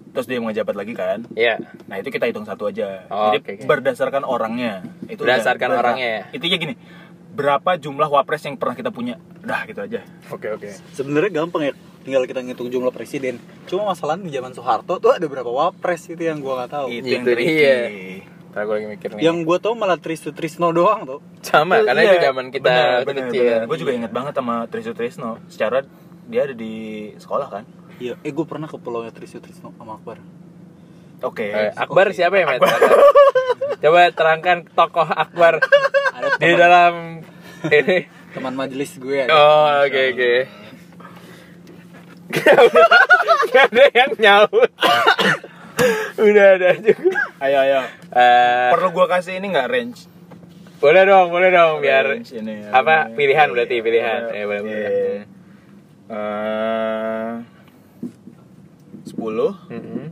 terus 0.10 0.24
dia 0.24 0.38
mau 0.38 0.48
ngejabat 0.48 0.72
lagi 0.74 0.94
kan. 0.94 1.28
ya. 1.34 1.60
Nah 1.84 1.98
itu 1.98 2.08
kita 2.08 2.26
hitung 2.26 2.46
satu 2.46 2.66
aja. 2.66 3.04
Oh, 3.08 3.30
Jadi 3.30 3.38
oke, 3.38 3.52
oke. 3.54 3.66
berdasarkan 3.68 4.24
orangnya. 4.24 4.88
Itu 5.06 5.22
Berdasarkan 5.22 5.68
udah- 5.70 5.82
orangnya 5.84 6.08
ya? 6.08 6.22
Intinya 6.32 6.58
gini, 6.58 6.74
berapa 7.34 7.76
jumlah 7.76 8.08
wapres 8.08 8.40
yang 8.42 8.56
pernah 8.56 8.74
kita 8.74 8.88
punya? 8.88 9.20
Udah 9.42 9.66
gitu 9.66 9.82
aja. 9.82 10.00
Oke 10.30 10.48
oke. 10.50 10.70
Sebenarnya 10.94 11.32
gampang 11.36 11.62
ya. 11.66 11.74
Tinggal 12.08 12.24
kita 12.24 12.40
ngitung 12.40 12.72
jumlah 12.72 12.88
presiden. 12.90 13.36
Cuma 13.68 13.92
masalahnya 13.92 14.24
di 14.24 14.32
zaman 14.32 14.56
Soeharto 14.56 14.96
tuh 14.96 15.12
ada 15.12 15.28
berapa 15.28 15.44
wapres 15.46 16.08
itu 16.08 16.24
yang 16.24 16.40
gua 16.40 16.64
nggak 16.64 16.72
tahu. 16.72 16.86
Itu 16.88 17.04
yang 17.06 17.22
Itu 17.22 17.30
tricky. 17.30 17.52
dia. 17.52 17.78
Ntar 18.48 18.62
gue 18.64 18.74
lagi 18.74 18.88
mikir 18.88 19.08
nih. 19.12 19.22
Yang 19.22 19.38
gua 19.44 19.58
tahu 19.60 19.74
malah 19.76 20.00
Trisno 20.00 20.32
Trisno 20.32 20.72
doang 20.72 21.04
tuh. 21.04 21.20
sama 21.44 21.78
karena 21.78 22.00
Iya, 22.00 22.08
itu 22.10 22.18
zaman 22.24 22.46
kita 22.48 22.64
benar, 22.66 22.88
waktu 22.96 23.04
benar, 23.06 23.24
kecil. 23.28 23.44
benar. 23.44 23.62
Gue 23.68 23.78
juga 23.78 23.92
inget 23.94 24.12
banget 24.14 24.34
sama 24.34 24.56
Trisno 24.66 24.94
Trisno. 24.94 25.30
Secara 25.46 25.78
dia 26.24 26.42
ada 26.42 26.56
di 26.56 26.74
sekolah 27.14 27.48
kan. 27.50 27.64
Iya, 27.98 28.16
eh 28.18 28.32
gua 28.32 28.46
pernah 28.48 28.66
ke 28.66 28.78
pulau 28.78 29.04
Trisno 29.06 29.40
Trisno 29.40 29.76
sama 29.76 30.00
Akbar. 30.00 30.24
Oke. 31.20 31.44
Eh, 31.44 31.76
Akbar 31.76 32.08
Oke. 32.08 32.16
siapa 32.16 32.40
ya, 32.40 32.48
Met? 32.48 32.64
Coba 33.84 34.08
terangkan 34.10 34.64
tokoh 34.70 35.06
Akbar 35.06 35.60
Ada 36.14 36.40
di 36.40 36.56
dalam 36.56 36.94
ini. 37.76 38.08
teman 38.32 38.56
majelis 38.56 38.96
gue 38.96 39.18
ada. 39.20 39.30
Oh, 39.30 39.84
oke 39.84 40.02
oke. 40.16 40.32
Gak 43.48 43.64
ada 43.70 43.86
yang 43.92 44.12
nyaut. 44.18 44.70
Udah 46.18 46.48
ada 46.56 46.70
juga. 46.76 47.16
Ayo 47.40 47.58
ayo. 47.62 47.80
Eh, 48.10 48.70
Perlu 48.72 48.90
gua 48.92 49.06
kasih 49.08 49.38
ini 49.38 49.50
nggak 49.50 49.70
range? 49.70 50.02
boleh 50.78 51.04
dong, 51.04 51.34
boleh 51.34 51.50
dong 51.50 51.82
biar 51.82 52.06
Range 52.06 52.30
ini, 52.34 52.62
apa 52.64 53.10
ini. 53.10 53.18
pilihan 53.18 53.50
berarti 53.50 53.76
pilihan. 53.80 54.22
Oke. 54.26 54.36
Eh, 54.36 54.46
boleh 54.46 54.62
boleh. 54.62 54.86
Eh, 56.08 57.34
10 59.08 59.18
Mm-mm. 59.68 60.06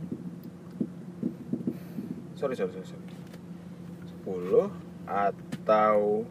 sorry 2.34 2.54
sorry 2.54 2.74
sorry, 2.74 2.82
sorry. 2.84 3.06
10 4.26 4.66
atau 5.06 6.26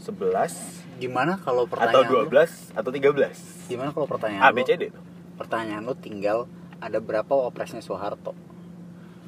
11 0.00 0.80
Gimana 0.96 1.36
kalau 1.38 1.64
atau 1.64 1.72
pertanyaan 2.00 2.08
lu- 2.08 2.24
12 2.32 2.72
atau 2.72 2.88
13 2.88 3.59
Gimana 3.70 3.90
kalau 3.90 4.04
pertanyaan 4.04 4.42
A 4.42 4.50
lu- 4.50 4.56
B 4.56 4.60
C 4.62 4.74
D 4.74 4.90
tuh. 4.90 5.02
Pertanyaan 5.36 5.82
lu 5.82 5.94
tinggal 5.94 6.50
ada 6.76 6.98
berapa 6.98 7.30
wapresnya 7.30 7.78
Soeharto? 7.78 8.34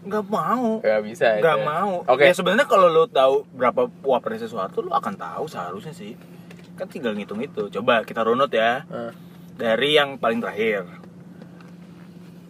nggak 0.03 0.25
mau. 0.27 0.83
Gak 0.83 0.99
bisa 1.01 1.39
nggak 1.39 1.57
itu. 1.57 1.65
mau. 1.65 2.03
Oke. 2.05 2.27
ya 2.27 2.35
sebenarnya 2.35 2.67
kalau 2.67 2.91
lo 2.91 3.07
tahu 3.07 3.47
berapa 3.49 3.87
wapresnya 4.03 4.45
Soeharto 4.45 4.83
lo 4.83 4.91
akan 4.91 5.15
tahu 5.15 5.47
seharusnya 5.47 5.95
sih. 5.95 6.19
Kan 6.75 6.89
tinggal 6.89 7.15
ngitung 7.15 7.39
itu. 7.39 7.71
Coba 7.71 8.03
kita 8.03 8.21
runut 8.21 8.51
ya. 8.51 8.83
Eh, 8.85 9.13
dari 9.55 9.95
yang 9.95 10.19
paling 10.19 10.43
terakhir. 10.43 10.91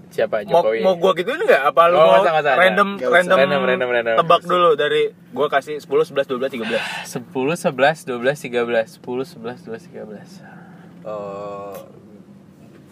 Siapa? 0.09 0.45
Mau 0.45 0.61
Jokowi? 0.61 0.81
mau 0.81 0.95
gua 0.95 1.13
gituin 1.13 1.41
nggak? 1.41 1.63
Apa 1.67 1.89
lu 1.89 1.97
Oh, 1.97 2.05
mau 2.07 2.21
nggak 2.21 2.33
nggak 2.33 2.41
usah, 2.43 2.55
random 2.55 2.89
nggak 2.91 3.01
usah. 3.03 3.17
random, 3.19 3.37
Random, 3.39 3.63
random, 3.63 3.89
random. 3.91 4.17
tebak 4.19 4.43
dulu 4.43 4.71
dari 4.75 5.03
gua 5.31 5.49
kasih 5.49 5.77
10 5.77 5.89
11 6.07 6.29
12 6.29 6.53
13 6.53 7.21
10, 7.23 7.57
11, 7.59 8.05
12, 8.07 8.37
13 8.39 8.97
10, 8.97 9.25
11, 9.29 9.61
12, 9.63 9.89
13 9.89 10.62
Eh, 11.03 11.77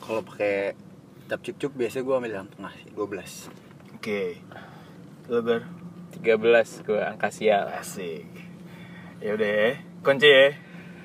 kalau 0.01 0.21
pakai 0.27 0.75
tap 1.31 1.39
cuk 1.41 1.57
cuk 1.57 1.73
biasanya 1.79 2.03
gue 2.03 2.15
ambil 2.19 2.33
yang 2.43 2.49
tengah 2.51 2.73
sih 2.75 2.91
12 2.91 3.95
oke. 3.95 4.23
Lu 5.31 5.39
ber? 5.47 5.63
13 6.19 6.83
gue 6.83 6.99
angka 6.99 7.31
sial 7.31 7.71
asik. 7.71 8.27
Ya 9.23 9.39
udah 9.39 9.47
ya 9.47 9.71
kunci 10.03 10.27
ya. 10.27 10.47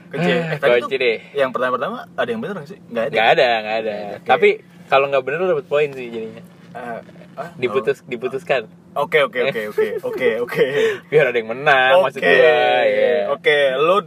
Kunci 0.10 0.30
ya. 0.34 0.40
Ah, 0.42 0.50
eh, 0.50 0.58
tadi 0.58 0.72
kunci 0.82 0.96
tuh 0.96 1.00
deh. 1.00 1.20
yang 1.38 1.52
pertama 1.54 1.78
pertama 1.78 1.98
ada 2.18 2.26
yang 2.26 2.42
bener 2.42 2.56
nggak 2.58 2.70
sih? 2.74 2.80
Nggak 2.90 3.06
ada? 3.06 3.14
Gak 3.14 3.28
ada, 3.38 3.50
gak 3.62 3.78
ada. 3.86 3.96
Oke. 4.18 4.26
Tapi 4.26 4.50
kalau 4.86 5.06
nggak 5.10 5.24
bener 5.26 5.38
lu 5.38 5.48
dapet 5.54 5.68
poin 5.70 5.90
sih 5.94 6.08
jadinya. 6.10 6.42
Ah, 6.74 7.00
ah, 7.38 7.50
Diputus, 7.56 8.02
diputuskan. 8.04 8.66
Oh. 8.96 9.06
oke 9.06 9.28
oke 9.28 9.40
oke 9.52 9.62
oke 9.76 9.88
oke 10.10 10.30
oke. 10.42 10.66
Biar 11.12 11.30
ada 11.30 11.38
yang 11.38 11.52
menang 11.52 12.02
maksud 12.02 12.24
Oke, 12.24 12.32
gua 12.32 12.80
ya. 12.88 13.16
oke, 13.30 13.58
lu 13.76 13.98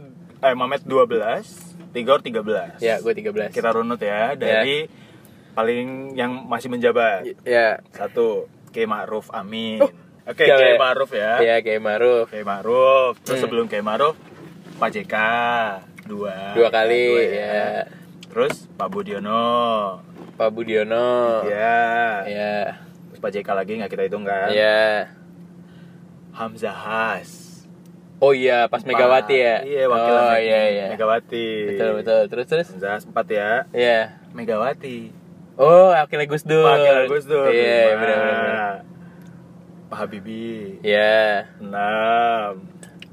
eh 0.41 0.53
Mamet 0.57 0.81
12, 0.81 1.68
Tigor 1.89 2.21
13. 2.21 2.77
Ya, 2.77 2.97
gue 2.97 3.11
13 3.11 3.49
Kita 3.49 3.69
runut 3.71 3.97
ya 3.97 4.33
dari 4.35 4.85
paling 5.51 6.13
yang 6.13 6.45
masih 6.45 6.69
menjabat. 6.69 7.25
Ya, 7.41 7.81
Satu, 7.89 8.45
Kiai 8.69 8.85
Ma'ruf 8.85 9.27
Amin. 9.29 9.81
Oh, 9.81 9.89
Oke, 10.25 10.45
Kiai- 10.45 10.53
Kiai 10.53 10.77
Ma'ruf 10.77 11.09
ya. 11.11 11.41
ya 11.41 11.55
kayak 11.59 11.81
Maruf 11.81 12.29
Kiai 12.29 12.43
Ma'ruf. 12.43 13.17
Terus 13.19 13.35
Hmm. 13.35 13.43
sebelum 13.43 13.65
Kiai 13.65 13.81
Ma'ruf, 13.81 14.13
Pak 14.77 14.89
JK 14.91 15.15
dua. 16.05 16.53
Dua 16.53 16.69
kali, 16.69 17.09
Dua 17.09 17.23
ya. 17.25 17.65
Terus 18.29 18.69
Pak 18.71 18.87
Budiono. 18.87 19.97
Pak 20.37 20.53
Budiono 20.53 21.41
Ya. 21.43 22.21
Ya, 22.23 22.77
Terus 23.09 23.19
Pak 23.19 23.31
JK 23.33 23.49
lagi 23.49 23.71
nggak 23.75 23.89
kita 23.89 24.05
hitung 24.05 24.21
kan? 24.21 24.53
ya 24.53 25.09
Hamzah 26.31 26.77
Has. 26.77 27.48
Oh 28.19 28.35
iya, 28.35 28.67
pas 28.67 28.83
Megawati 28.83 29.35
ya 29.39 29.63
Iya, 29.63 29.87
wakil 29.87 30.11
Oh 30.11 30.35
iya, 30.35 30.61
iya 30.67 30.85
Megawati. 30.91 31.47
Betul, 31.71 31.89
betul 32.03 32.21
Terus, 32.27 32.45
terus 32.51 32.67
Has 32.83 33.07
4 33.07 33.15
ya. 33.31 33.63
Iya 33.71 34.19
Megawati. 34.35 35.15
Oh, 35.55 35.91
wakilnya 35.95 36.27
Gus 36.27 36.43
Dur 36.43 36.67
Wakil 36.67 37.07
Gus 37.07 37.25
Dur. 37.27 37.47
Iya, 37.51 37.95
lima. 37.95 37.99
benar 38.03 38.17
benar 38.19 38.75
Pak 39.89 39.97
Habibie. 40.05 40.77
Iya 40.85 41.49
6. 41.57 41.65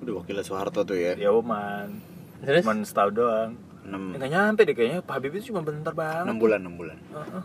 udah 0.05 0.15
wakilnya 0.21 0.45
Soeharto 0.45 0.85
tuh 0.85 0.99
ya 0.99 1.17
Ya 1.17 1.33
Oman. 1.33 2.05
Terus? 2.45 2.63
Cuman 2.67 2.85
setahun 2.85 3.15
doang. 3.17 3.51
6 3.87 4.19
Enggak 4.19 4.31
nyampe 4.35 4.61
deh 4.67 4.75
kayaknya 4.75 5.01
Pak 5.07 5.15
Habibie 5.23 5.39
itu 5.41 5.55
cuma 5.55 5.63
bentar 5.63 5.95
banget. 5.95 6.35
6 6.35 6.43
bulan 6.43 6.59
6 6.67 6.75
bulan 6.75 6.99
Heeh. 6.99 7.45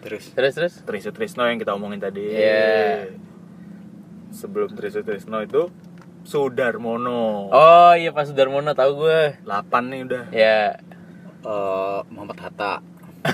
terus 0.00 0.24
Terus, 0.32 0.52
terus 0.56 0.74
Trisno 0.84 1.10
Trisno 1.16 1.42
yang 1.48 1.56
kita 1.56 1.72
omongin 1.72 2.00
tadi. 2.00 2.28
Iya. 2.28 3.08
Sebelum 4.30 4.72
Trisno 4.76 5.00
Trisno 5.02 5.40
itu 5.42 5.68
Sudarmono. 6.22 7.48
Oh 7.48 7.92
iya 7.92 8.10
Pak 8.10 8.26
Sudarmono 8.26 8.72
tahu 8.72 8.90
gue 9.00 9.20
8 9.42 9.50
nih 9.86 10.00
udah. 10.04 10.22
Ya 10.30 10.76
eh 11.40 11.98
Muhammad 12.08 12.38
Hatta. 12.38 12.74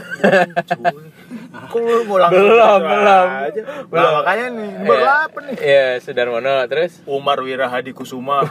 Kok 1.66 1.78
lu 1.78 2.02
mau 2.04 2.18
langsung 2.18 2.42
Belum, 2.42 2.58
gitu 2.76 2.90
belum. 2.90 3.28
aja? 3.38 3.60
Belum. 3.86 4.02
Nah, 4.02 4.10
makanya 4.16 4.46
nih, 4.50 4.70
baru 4.82 4.98
Iya. 4.98 5.14
8 5.30 5.46
nih. 5.46 5.56
Iya 5.58 5.86
Sudarmono 6.00 6.54
Terus 6.66 6.92
Umar 7.04 7.38
Wirahadi 7.38 7.92
Kusuma. 7.92 8.42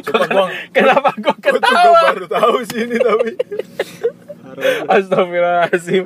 Sumpah 0.00 0.26
gua 0.26 0.46
Kenapa 0.70 1.12
gue 1.14 1.28
Gue 1.34 1.50
juga 1.52 1.60
ketawa 1.60 2.00
baru 2.10 2.26
tahu 2.26 2.56
sih 2.64 2.80
ini 2.84 2.96
tapi 2.96 3.30
Astagfirullahaladzim 4.86 6.04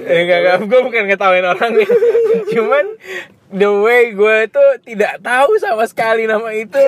Eh, 0.00 0.18
Enggak, 0.20 0.38
enggak, 0.40 0.56
gue 0.62 0.80
bukan 0.82 1.02
ngetawain 1.06 1.44
orang 1.44 1.70
nih 1.72 1.88
Cuman 2.52 2.84
The 3.50 3.66
way 3.66 4.14
gue 4.14 4.46
tuh 4.46 4.78
tidak 4.80 5.18
tahu 5.20 5.58
sama 5.58 5.82
sekali 5.82 6.22
nama 6.22 6.46
itu 6.50 6.78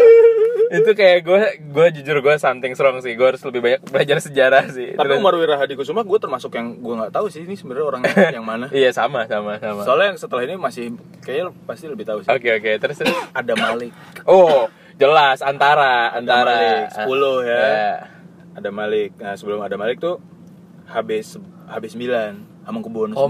Itu 0.70 0.94
kayak 0.94 1.18
gue, 1.20 1.40
gue 1.64 1.86
jujur 1.92 2.22
gue 2.22 2.34
something 2.36 2.70
strong 2.72 3.00
sih 3.00 3.12
Gue 3.12 3.28
harus 3.28 3.42
lebih 3.42 3.58
banyak 3.60 3.80
belajar 3.84 4.16
sejarah 4.20 4.64
sih 4.68 4.94
Tapi 4.94 5.02
Terus- 5.08 5.18
Umar 5.18 5.34
Wirahadi 5.34 5.74
Kusuma 5.74 6.02
gue 6.02 6.18
termasuk 6.18 6.52
yang 6.52 6.78
gue 6.78 6.94
nggak 6.96 7.10
tahu 7.10 7.26
sih 7.26 7.42
ini 7.42 7.54
sebenarnya 7.54 7.86
orangnya 7.88 8.14
yang 8.36 8.46
mana. 8.46 8.66
Iya 8.68 8.90
sama, 8.90 9.26
sama, 9.26 9.58
sama 9.58 9.82
Soalnya 9.82 10.14
yang 10.14 10.18
setelah 10.18 10.42
ini 10.44 10.54
masih 10.54 10.94
kayaknya 11.20 11.50
pasti 11.64 11.86
lebih 11.86 12.04
tahu 12.04 12.22
sih. 12.22 12.30
Oke, 12.30 12.48
oke, 12.52 12.70
terus, 12.78 12.96
terus 12.96 13.10
Ada 13.34 13.54
Malik. 13.54 13.90
Oh, 14.22 14.70
jelas, 14.94 15.42
antara, 15.42 16.12
Ada 16.12 16.18
antara 16.20 16.54
Malik 16.54 16.86
10 16.94 17.10
ya. 17.42 17.58
Ya. 17.58 17.92
Ada 18.52 18.68
Malik. 18.70 19.10
Nah, 19.16 19.34
sebelum 19.34 19.58
ada 19.58 19.74
Malik 19.74 19.98
tuh 19.98 20.22
HB 20.88 21.10
HB 21.68 21.84
9 21.94 22.66
Hamengkubuwono 22.66 23.12
9. 23.14 23.18
Oh, 23.18 23.28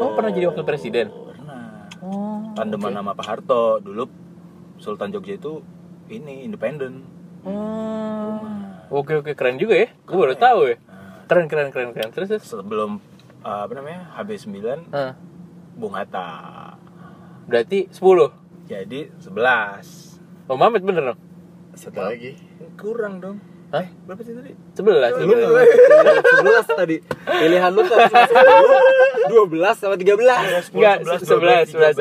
Oh, 0.00 0.10
pernah 0.16 0.32
jadi 0.32 0.48
wakil 0.48 0.64
presiden? 0.64 1.12
Pernah. 1.12 1.88
Oh, 2.00 2.52
Tandeman 2.56 2.92
sama 2.92 3.12
Pak 3.12 3.26
Harto. 3.26 3.80
Dulu 3.80 4.04
Sultan 4.80 5.12
Jogja 5.12 5.36
itu 5.36 5.60
ini 6.08 6.44
independen. 6.44 7.04
Oh. 7.44 8.40
Oke 8.92 9.16
oke 9.16 9.32
keren 9.32 9.56
juga 9.56 9.76
ya. 9.76 9.88
Gue 10.04 10.16
baru 10.16 10.36
tahu 10.36 10.60
ya. 10.68 10.76
Keren 11.28 11.48
keren 11.48 11.68
keren 11.72 11.96
keren. 11.96 12.10
Terus 12.12 12.28
terus. 12.28 12.44
Sebelum 12.44 13.00
uh, 13.40 13.60
apa 13.64 13.72
namanya? 13.72 14.12
HB 14.16 14.30
9 14.52 14.92
Hah, 14.92 15.12
Bung 15.76 15.96
Hatta. 15.96 16.76
berarti 17.48 17.88
10 17.90 17.98
Jadi 18.68 19.00
11. 19.18 20.48
Oh 20.48 20.56
Mamet 20.56 20.84
bener 20.84 21.12
dong? 21.12 21.20
Satu 21.74 22.04
lagi 22.04 22.36
Kurang 22.76 23.18
dong. 23.18 23.36
Hah? 23.72 23.88
Berapa 24.04 24.20
sih 24.20 24.36
tadi? 24.36 24.52
11 24.76 25.24
Lu 25.24 25.32
11 25.32 26.44
11 26.44 26.76
tadi. 26.76 27.00
Pilihan 27.24 27.72
lu 27.72 27.80
cuma 27.88 28.04
10 28.04 28.20
12 29.32 29.80
sama 29.80 29.96
13 29.96 30.76
Enggak, 30.76 30.96
11 31.08 31.24
11 31.24 31.72
ada 31.72 31.72
11 31.72 31.96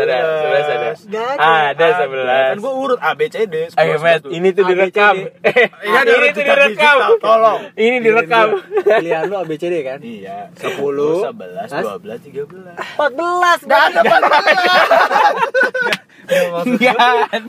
ada. 0.67 0.91
Ada. 1.39 1.87
Kan 1.95 2.11
11 2.59 2.59
gue 2.59 2.73
urut 2.75 2.99
A 2.99 3.15
B 3.15 3.31
C 3.31 3.47
D. 3.47 3.71
10, 3.71 3.79
Ayo 3.79 4.03
Matt, 4.03 4.27
11, 4.27 4.35
ini 4.35 4.51
tuh 4.51 4.61
A, 4.61 4.67
B, 4.67 4.67
C, 4.67 4.71
direkam. 4.75 5.15
D. 5.15 5.31
Iya, 5.47 5.99
Ini 6.11 6.27
tuh 6.35 6.43
direkam. 6.43 6.97
tolong. 7.23 7.59
Ini 7.79 7.97
direkam. 8.03 8.47
Pilihan 8.83 9.23
lu 9.31 9.35
ABCD 9.39 9.75
kan? 9.79 10.03
Iya. 10.03 10.51
10, 10.59 10.75
11, 10.75 11.71
Hah? 11.71 11.83
12, 12.03 12.19
13. 12.19 12.51
14 12.99 13.63
Gak 13.63 13.95
ada 13.95 14.03
Enggak 16.21 16.97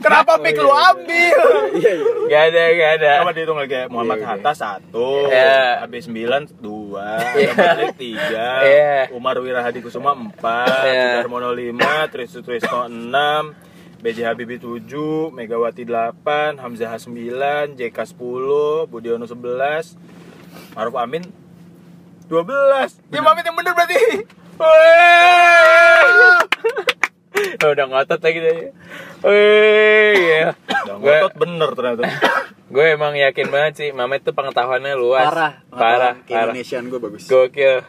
Kenapa 0.01 0.33
mic 0.37 0.57
lu 0.57 0.69
ambil? 0.69 1.37
Iya 1.73 1.91
iya 1.93 2.11
Enggak 2.23 2.41
ada 2.49 2.61
enggak 2.67 2.91
ada 2.97 3.11
Coba 3.19 3.31
dihitung 3.31 3.59
lagi 3.59 3.75
ya. 3.75 3.85
Muhammad 3.87 4.17
Iya, 4.17 4.25
iya. 4.25 4.31
Hatta 4.33 4.51
1, 4.51 5.29
Iya. 5.29 5.61
AB 5.83 5.93
9 6.01 6.47
2, 6.57 7.37
Iya. 7.37 7.51
Malik 7.53 7.93
3, 7.95 8.45
Iya. 8.65 8.95
Umar 9.11 9.35
Wirahadi 9.37 9.79
Kusuma 9.79 10.11
4, 10.13 10.33
Iya. 10.83 11.21
Sudarmono 11.21 11.49
5, 11.51 12.09
Trisno 12.09 12.41
6, 12.41 13.53
BJ 13.99 14.17
Habibie 14.25 14.59
7, 14.59 15.31
Megawati 15.31 15.83
8, 15.85 16.59
Hamzah 16.59 16.97
9, 16.97 17.73
JK 17.73 17.97
10, 17.97 18.87
Budiono 18.87 19.23
11, 19.23 19.95
Maruf 20.73 20.95
Amin 20.95 21.23
12. 22.27 22.99
Ya 23.11 23.21
Mamit 23.21 23.43
yang 23.43 23.55
bener 23.55 23.71
berarti. 23.71 23.99
Wih. 24.53 24.92
Udah 27.83 27.99
ngotot 27.99 28.23
lagi 28.23 28.39
tadi. 28.39 28.63
Wih, 29.27 30.11
iya. 30.15 30.55
Udah 30.87 30.95
ngotot 31.03 31.33
bener 31.35 31.69
ternyata. 31.75 32.03
gue 32.73 32.85
emang 32.95 33.11
yakin 33.11 33.51
banget 33.51 33.73
sih 33.75 33.89
Mamet 33.91 34.23
tuh 34.23 34.31
pengetahuannya 34.31 34.95
luas. 34.95 35.27
Parah 35.27 35.53
Parah, 35.67 36.15
parah. 36.23 36.55
Indonesian 36.55 36.87
gue 36.87 36.95
bagus 36.95 37.27
Gokil. 37.27 37.83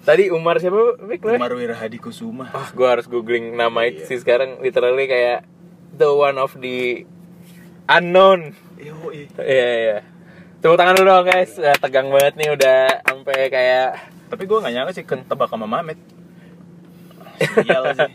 Tadi 0.00 0.32
Umar 0.32 0.64
siapa? 0.64 0.96
Mik 0.96 1.28
lu? 1.28 1.36
Umar 1.36 1.52
Wirahadi 1.52 2.00
Kusuma. 2.00 2.48
Wah, 2.56 2.72
gue 2.72 2.88
harus 2.88 3.04
googling 3.04 3.52
nama 3.52 3.84
itu 3.84 4.00
Iya. 4.00 4.08
sih 4.08 4.18
sekarang 4.24 4.64
literally 4.64 5.04
kayak 5.04 5.44
the 5.92 6.08
one 6.08 6.40
of 6.40 6.56
the 6.56 7.04
unknown. 7.84 8.56
Yoi. 8.80 9.28
Iya, 9.36 9.68
iya. 9.76 9.98
Tepuk 10.64 10.80
tangan 10.80 10.96
dulu 10.96 11.08
dong 11.12 11.28
guys. 11.28 11.52
Tegang 11.84 12.08
banget 12.08 12.40
nih 12.40 12.48
udah 12.48 12.80
sampai 13.04 13.52
kayak 13.52 13.88
Tapi 14.24 14.48
gue 14.48 14.56
gak 14.56 14.72
nyangka 14.72 14.92
sih 14.96 15.04
ketebak 15.04 15.52
sama 15.52 15.68
Mamet. 15.68 16.00
Sial 17.36 17.84
sih. 17.92 18.10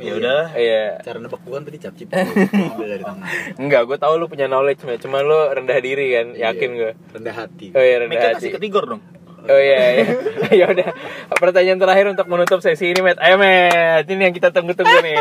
Ya 0.06 0.12
udah. 0.14 0.42
iya. 0.54 0.98
Cara 1.00 1.18
nebak 1.18 1.40
gue 1.40 1.52
kan 1.52 1.62
tadi 1.62 1.78
cap-cip 1.78 2.08
Ambil 2.72 2.88
dari 2.88 3.02
tangan 3.02 3.24
Enggak, 3.56 3.82
gue 3.84 3.96
tahu 3.96 4.12
lu 4.16 4.26
punya 4.26 4.46
knowledge, 4.46 4.80
cuma 4.98 5.20
lu 5.20 5.34
rendah 5.48 5.78
diri 5.78 6.06
kan, 6.12 6.26
Iya. 6.32 6.50
yakin 6.50 6.70
gue. 6.74 6.92
Rendah 7.12 7.34
hati 7.36 7.66
Oh 7.70 7.80
iya 7.80 7.96
rendah 8.00 8.18
hati. 8.18 8.36
kasih 8.38 8.50
ketigor 8.52 8.84
dong. 8.86 9.02
Oh 9.42 9.58
iya, 9.58 9.80
iya. 9.92 10.06
ya 10.60 10.64
udah. 10.68 10.88
Pertanyaan 11.32 11.76
terakhir 11.76 12.06
untuk 12.08 12.26
menutup 12.26 12.58
sesi 12.58 12.88
ini, 12.88 13.00
Matt. 13.00 13.18
Ayo, 13.18 13.34
Matt. 13.34 14.06
Ini 14.06 14.22
yang 14.22 14.32
kita 14.32 14.48
tunggu-tunggu 14.48 14.98
nih. 15.00 15.18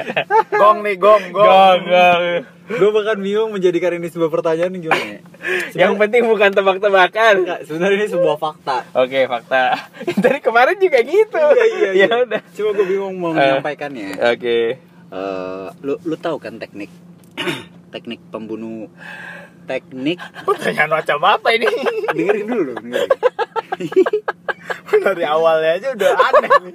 Gong 0.60 0.80
nih, 0.80 0.96
gong, 0.96 1.24
gong. 1.30 1.44
gong, 1.44 1.80
gong. 1.84 2.24
gue 2.64 2.90
bahkan 2.90 3.20
bingung 3.20 3.52
menjadikan 3.52 3.92
ini 3.92 4.08
sebuah 4.08 4.30
pertanyaan 4.30 4.72
gimana 4.74 5.04
ya 5.04 5.20
Yang 5.84 6.00
penting 6.00 6.22
bukan 6.24 6.48
tebak-tebakan. 6.50 7.34
Sebenarnya 7.60 7.96
ini 7.98 8.08
sebuah 8.08 8.36
fakta 8.36 8.88
Oke, 8.94 9.28
fakta. 9.28 9.76
Dari 10.14 10.40
kemarin 10.40 10.76
juga 10.78 10.96
gitu. 10.98 11.44
iya 11.52 11.64
iya 11.68 11.90
Ya 12.04 12.24
udah. 12.24 12.40
cuma 12.50 12.72
gue 12.72 12.86
bingung 12.86 13.14
mau 13.14 13.30
Eh. 13.30 13.36
menyampaikannya 13.36 14.16
Oke. 14.16 14.58
Eh, 15.06 15.66
lu 15.78 16.00
lu 16.00 16.16
tahu 16.16 16.36
kan 16.38 16.56
teknik 16.56 16.88
teknik 17.92 18.24
pembunuh 18.26 18.88
teknik 19.64 20.18
Pertanyaan 20.46 20.90
macam 21.02 21.18
apa 21.24 21.48
ini? 21.56 21.66
dengerin 22.16 22.46
dulu 22.46 22.62
dong, 22.72 22.82
dengerin. 22.84 23.10
Dari 24.94 25.24
awalnya 25.26 25.70
aja 25.76 25.88
udah 25.92 26.10
aneh 26.14 26.50
nih. 26.62 26.74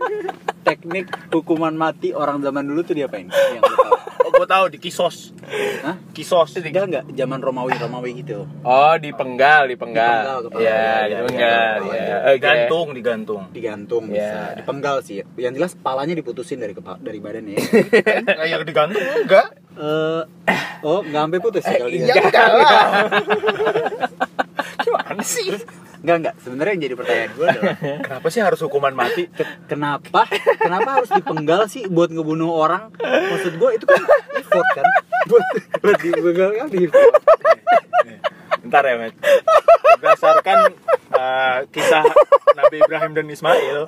teknik 0.67 1.05
hukuman 1.33 1.73
mati 1.73 2.13
orang 2.13 2.43
zaman 2.45 2.67
dulu 2.67 2.85
tuh 2.85 2.93
diapain 2.93 3.25
yang 3.31 3.63
lu 3.63 3.73
tahu 3.73 3.88
gue 4.39 4.47
tahu 4.47 4.71
di 4.71 4.79
kisos. 4.79 5.35
Hah? 5.83 5.99
Kisos. 6.15 6.55
enggak 6.55 6.87
enggak 6.87 7.03
zaman 7.11 7.43
Romawi 7.43 7.75
Romawi 7.75 8.23
gitu 8.23 8.47
Oh, 8.63 8.95
dipenggal, 8.95 9.67
dipenggal. 9.67 10.23
Dipenggal, 10.23 10.39
kepala. 10.47 10.61
Iya, 10.63 10.71
Iya, 10.71 10.79
iya, 10.79 11.03
dipenggal. 11.19 11.75
iya. 11.83 11.99
Iya. 11.99 12.15
Oke. 12.23 12.31
Digantung, 12.39 12.87
digantung. 12.95 13.41
digantung 13.51 14.03
Iya. 14.07 14.15
bisa 14.15 14.39
dipenggal 14.55 15.03
sih 15.03 15.19
yang 15.35 15.51
jelas 15.51 15.75
palanya 15.75 16.15
diputusin 16.15 16.63
dari 16.63 16.71
kepala 16.71 16.95
dari 17.03 17.19
badannya 17.19 17.59
ya. 17.59 17.63
Kayak 18.39 18.63
digantung 18.63 19.03
enggak? 19.27 19.47
Eh, 19.79 20.23
oh 20.87 20.99
nggak 21.03 21.21
sampai 21.27 21.39
putus 21.43 21.63
sih 21.67 21.75
kalau 21.75 21.91
iya. 21.91 22.15
dia. 22.15 22.23
Gimana 24.87 25.19
sih? 25.23 25.51
Nggak 25.99 26.15
nggak 26.17 26.35
sebenarnya 26.39 26.71
yang 26.71 26.83
jadi 26.83 26.95
pertanyaan 26.95 27.31
gue 27.31 27.45
adalah 27.45 27.75
Kenapa 28.07 28.27
sih 28.29 28.39
harus 28.39 28.59
hukuman 28.59 28.93
mati? 28.93 29.27
ke- 29.27 29.57
kenapa 29.65 30.25
kenapa 30.55 30.89
harus 30.95 31.11
dipenggal 31.11 31.67
sih 31.67 31.85
buat 31.85 32.07
ngebunuh 32.07 32.47
orang 32.47 32.87
maksud 33.01 33.55
gue 33.55 33.69
itu 33.73 33.83
kan 33.83 33.99
effort 34.33 34.67
kan 34.73 34.85
buat 35.25 35.43
buat 35.77 35.97
dipenggal 35.97 36.49
kan 36.55 36.67
effort 36.71 37.13
Bentar 38.59 38.83
ya, 38.83 38.95
Met. 38.95 39.15
Berdasarkan 39.97 40.57
uh, 41.09 41.57
kisah 41.71 42.03
Nabi 42.53 42.77
Ibrahim 42.77 43.15
dan 43.15 43.25
Ismail, 43.25 43.87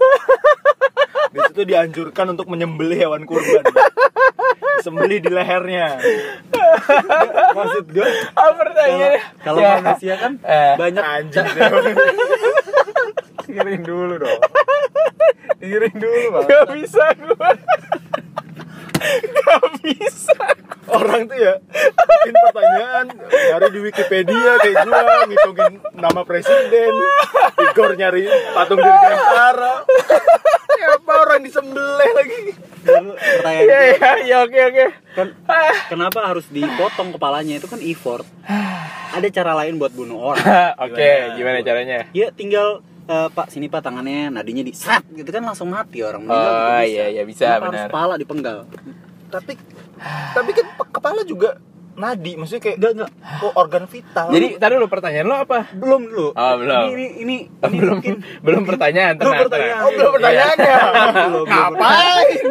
di 1.29 1.39
situ 1.43 1.61
dianjurkan 1.67 2.31
untuk 2.31 2.47
menyembelih 2.47 2.97
hewan 2.97 3.27
kurban. 3.27 3.61
Disembelih 4.81 5.21
di 5.21 5.29
lehernya. 5.29 5.87
maksud 7.53 7.85
gue 7.87 8.07
Oh, 8.33 8.51
pertanyaannya. 8.51 9.21
kalau 9.39 9.59
Ya. 9.59 9.77
manusia 9.77 10.13
kan 10.17 10.31
Eh. 10.41 10.73
banyak 10.75 11.03
Anjing. 11.03 11.45
dengerin 13.43 13.81
dulu 13.81 14.15
dong 14.17 14.39
dengerin 15.57 15.95
dulu 15.95 16.19
bang 16.31 16.45
Gak 16.47 16.65
bisa 16.73 17.03
gua. 17.19 17.49
Gak 19.35 19.61
bisa. 19.81 20.39
Orang 20.91 21.21
tuh 21.25 21.37
ya 21.37 21.53
bikin 22.21 22.35
pertanyaan 22.35 23.05
nyari 23.23 23.67
di 23.69 23.79
Wikipedia 23.81 24.51
kayak 24.57 24.83
gua 24.83 25.01
ngitungin 25.23 25.73
nama 25.93 26.21
presiden, 26.21 26.93
Igor 27.57 27.95
nyari 27.95 28.25
patung 28.51 28.77
dirgantara. 28.77 29.87
Siapa 30.71 31.13
orang 31.15 31.39
disembelih 31.41 32.11
lagi? 32.11 32.39
Dulu 32.81 33.11
pertanyaan 33.13 33.61
Iya, 33.61 33.77
gue, 33.77 33.93
iya, 33.93 34.11
iya, 34.19 34.37
oke, 34.41 34.59
oke. 34.65 34.85
kan 35.11 35.27
kenapa 35.85 36.19
harus 36.25 36.47
dipotong 36.47 37.13
kepalanya 37.13 37.55
itu 37.55 37.67
kan 37.67 37.77
effort 37.79 38.25
ada 39.11 39.27
cara 39.27 39.53
lain 39.55 39.75
buat 39.75 39.91
bunuh 39.91 40.33
orang 40.33 40.41
Oke, 40.87 41.35
gimana 41.35 41.61
caranya? 41.61 42.07
ya 42.09 42.31
tinggal 42.31 42.79
eh, 43.05 43.27
pak 43.29 43.47
sini 43.47 43.67
pak 43.67 43.83
tangannya 43.83 44.31
nadinya 44.31 44.63
di 44.63 44.73
gitu 44.73 45.29
kan 45.29 45.43
langsung 45.43 45.67
mati 45.67 46.01
orang 46.01 46.23
Oh, 46.23 46.33
juga 46.33 46.81
iya, 46.81 47.11
iya, 47.11 47.21
bisa, 47.21 47.45
Kenapa 47.53 47.65
harus 47.67 47.75
benar. 47.77 47.89
kepala 47.91 48.13
dipenggal 48.15 48.57
Tapi 49.31 49.53
tapi 50.31 50.49
kan 50.51 50.65
kepala 50.87 51.21
juga 51.23 51.55
nadi, 51.93 52.33
maksudnya 52.33 52.61
kayak 52.61 52.77
enggak 52.77 52.91
enggak 52.93 53.11
oh, 53.41 53.51
organ 53.53 53.83
vital. 53.85 54.27
Jadi, 54.27 54.47
tadi 54.55 54.73
dulu 54.73 54.87
pertanyaan 54.87 55.25
lo 55.25 55.35
apa? 55.37 55.67
belum 55.71 56.01
dulu 56.05 56.27
Oh, 56.31 56.53
belum. 56.55 56.83
ini 56.89 56.95
ini, 56.95 57.05
ini, 57.19 57.37
Oh, 57.61 57.67
ini 57.67 57.77
belum 57.77 57.95
mungkin 57.95 58.15
belum 58.39 58.63
pertanyaan 58.63 59.13
Belum 59.13 59.27
tenang, 59.29 59.43
pertanyaan. 59.45 59.69
tenang. 59.69 59.83
Oh, 59.83 59.91
belum 59.93 60.11
pertanyaannya. 60.13 60.75
Belum, 60.81 61.27
belum 61.27 61.45
Ngapain? 61.45 62.45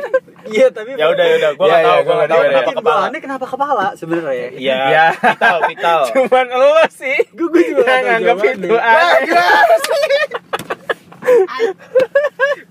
iya 0.46 0.66
tapi 0.68 0.90
Ya 0.92 1.07
udah, 1.07 1.24
ya 1.24 1.35
udah, 1.37 1.50
gua 1.52 1.64
Iya, 1.64 1.72
nggak 1.72 1.83
tahu, 1.83 1.90
iya, 1.90 2.00
gua 2.00 2.04
gua 2.04 2.14
nggak 2.14 2.28
tahu 2.28 2.40
kenapa 2.42 2.70
kepala. 2.76 3.00
aneh 3.02 3.20
kenapa 3.20 3.44
kepala 3.46 3.87
sebenarnya 3.94 4.46
Iya, 4.52 4.76
Iya. 4.92 5.04
vital, 5.16 5.57
vital. 5.66 6.00
Cuman 6.07 6.46
lo 6.50 6.70
sih. 6.90 7.18
Gue 7.31 7.48
gue 7.48 7.62
juga 7.66 7.83
nggak 7.83 8.00
nganggap 8.02 8.37
itu 8.46 8.76
aneh. 8.76 9.20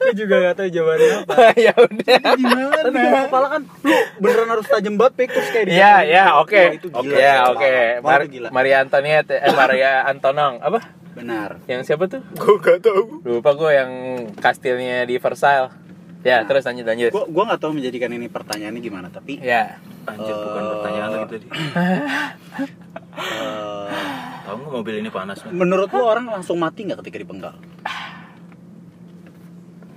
Gue 0.10 0.16
juga 0.18 0.36
gak 0.42 0.56
tahu 0.56 0.68
jawabannya 0.68 1.10
apa 1.20 1.34
ya 1.66 1.74
udah. 1.76 2.18
gimana 2.34 2.70
tapi 2.76 2.98
kepala 2.98 3.48
kan 3.48 3.62
lu 3.80 3.94
beneran 4.18 4.50
harus 4.50 4.66
tajam 4.66 4.94
banget 4.96 5.14
Pek, 5.16 5.30
terus 5.30 5.50
kayak 5.50 5.66
Iya, 5.68 5.94
di- 5.96 6.10
ya, 6.10 6.26
oke. 6.36 6.64
Oke, 6.92 7.14
ya, 7.14 7.36
oke. 7.48 7.74
Maria 8.50 8.78
Antoniette, 8.80 9.36
eh 9.36 9.52
Maria 9.52 9.92
Antonong, 10.04 10.58
apa? 10.60 10.80
benar 11.12 11.60
Yang 11.66 11.82
siapa 11.86 12.08
tuh? 12.08 12.22
Gua 12.34 12.58
nggak 12.58 12.80
tahu. 12.82 13.02
Lupa 13.22 13.52
gue 13.54 13.72
yang 13.72 13.92
kastilnya 14.36 15.04
di 15.04 15.16
Versailles. 15.16 15.70
Ya, 16.20 16.42
Nah. 16.42 16.46
terus 16.46 16.64
lanjut 16.64 16.84
lanjut. 16.84 17.10
gue 17.10 17.24
gue 17.28 17.44
nggak 17.46 17.60
tahu 17.60 17.72
menjadikan 17.72 18.10
ini 18.10 18.28
pertanyaannya 18.28 18.82
gimana 18.82 19.08
tapi 19.08 19.38
Ya. 19.38 19.78
Anjir, 20.04 20.32
bukan 20.32 20.58
Eh. 20.58 20.70
pertanyaan 20.74 21.10
lagi 21.14 21.26
tadi. 21.30 21.46
eh, 23.20 23.88
Tahu 24.42 24.56
nggak 24.58 24.74
mobil 24.74 24.96
ini 24.98 25.10
panas? 25.10 25.38
Met? 25.42 25.54
menurut 25.54 25.90
lu 25.90 26.02
orang 26.02 26.26
langsung 26.28 26.58
mati 26.58 26.84
nggak 26.84 27.00
ketika 27.00 27.18
dipenggal 27.20 27.54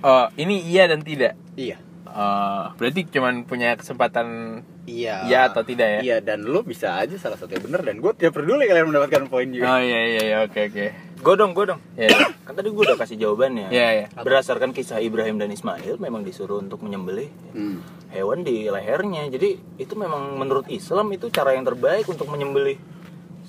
Oh, 0.03 0.27
ini 0.35 0.59
iya 0.61 0.85
dan 0.85 0.99
tidak. 0.99 1.33
iya 1.55 1.79
Oh, 2.05 2.69
berarti 2.77 3.09
cuman 3.09 3.41
punya 3.41 3.73
kesempatan 3.73 4.61
iya 4.85 5.25
iya 5.25 5.49
atau 5.49 5.65
tidak 5.65 5.87
ya? 5.89 5.99
iya 6.03 6.17
dan 6.19 6.45
lu 6.45 6.61
bisa 6.61 6.93
aja 6.93 7.17
salah 7.17 7.33
satu 7.33 7.49
yang 7.49 7.65
benar 7.65 7.81
dan 7.81 7.97
gue 7.97 8.11
tidak 8.13 8.37
peduli 8.37 8.69
kalian 8.69 8.85
mendapatkan 8.85 9.25
poin 9.25 9.49
juga 9.49 9.65
Oh 9.65 9.79
iya 9.79 9.99
iya 10.05 10.21
iya 10.23 10.37
oke 10.43 10.59
oke. 10.69 10.85
Gue 11.17 11.33
dong, 11.33 11.55
gue 11.55 11.65
dong. 11.65 11.81
Ya 11.95 12.05
ya. 12.05 12.29
Kan 12.45 12.53
tadi 12.53 12.69
gue 12.69 12.83
udah 12.83 12.93
kasih 12.95 13.17
jawabannya. 13.17 13.71
Iya 13.71 13.87
iya. 13.89 14.05
Berdasarkan 14.13 14.69
kisah 14.71 14.99
Ibrahim 14.99 15.39
dan 15.39 15.49
Ismail, 15.49 15.97
memang 15.97 16.21
disuruh 16.21 16.59
untuk 16.59 16.83
menyembelih 16.83 17.33
Hmm. 17.49 17.81
hewan 18.11 18.43
di 18.43 18.67
lehernya. 18.67 19.25
Jadi 19.27 19.49
itu 19.79 19.93
memang 19.95 20.35
menurut 20.35 20.67
Islam 20.67 21.09
itu 21.09 21.31
cara 21.31 21.55
yang 21.55 21.63
terbaik 21.63 22.05
untuk 22.05 22.27
menyembelih 22.27 22.77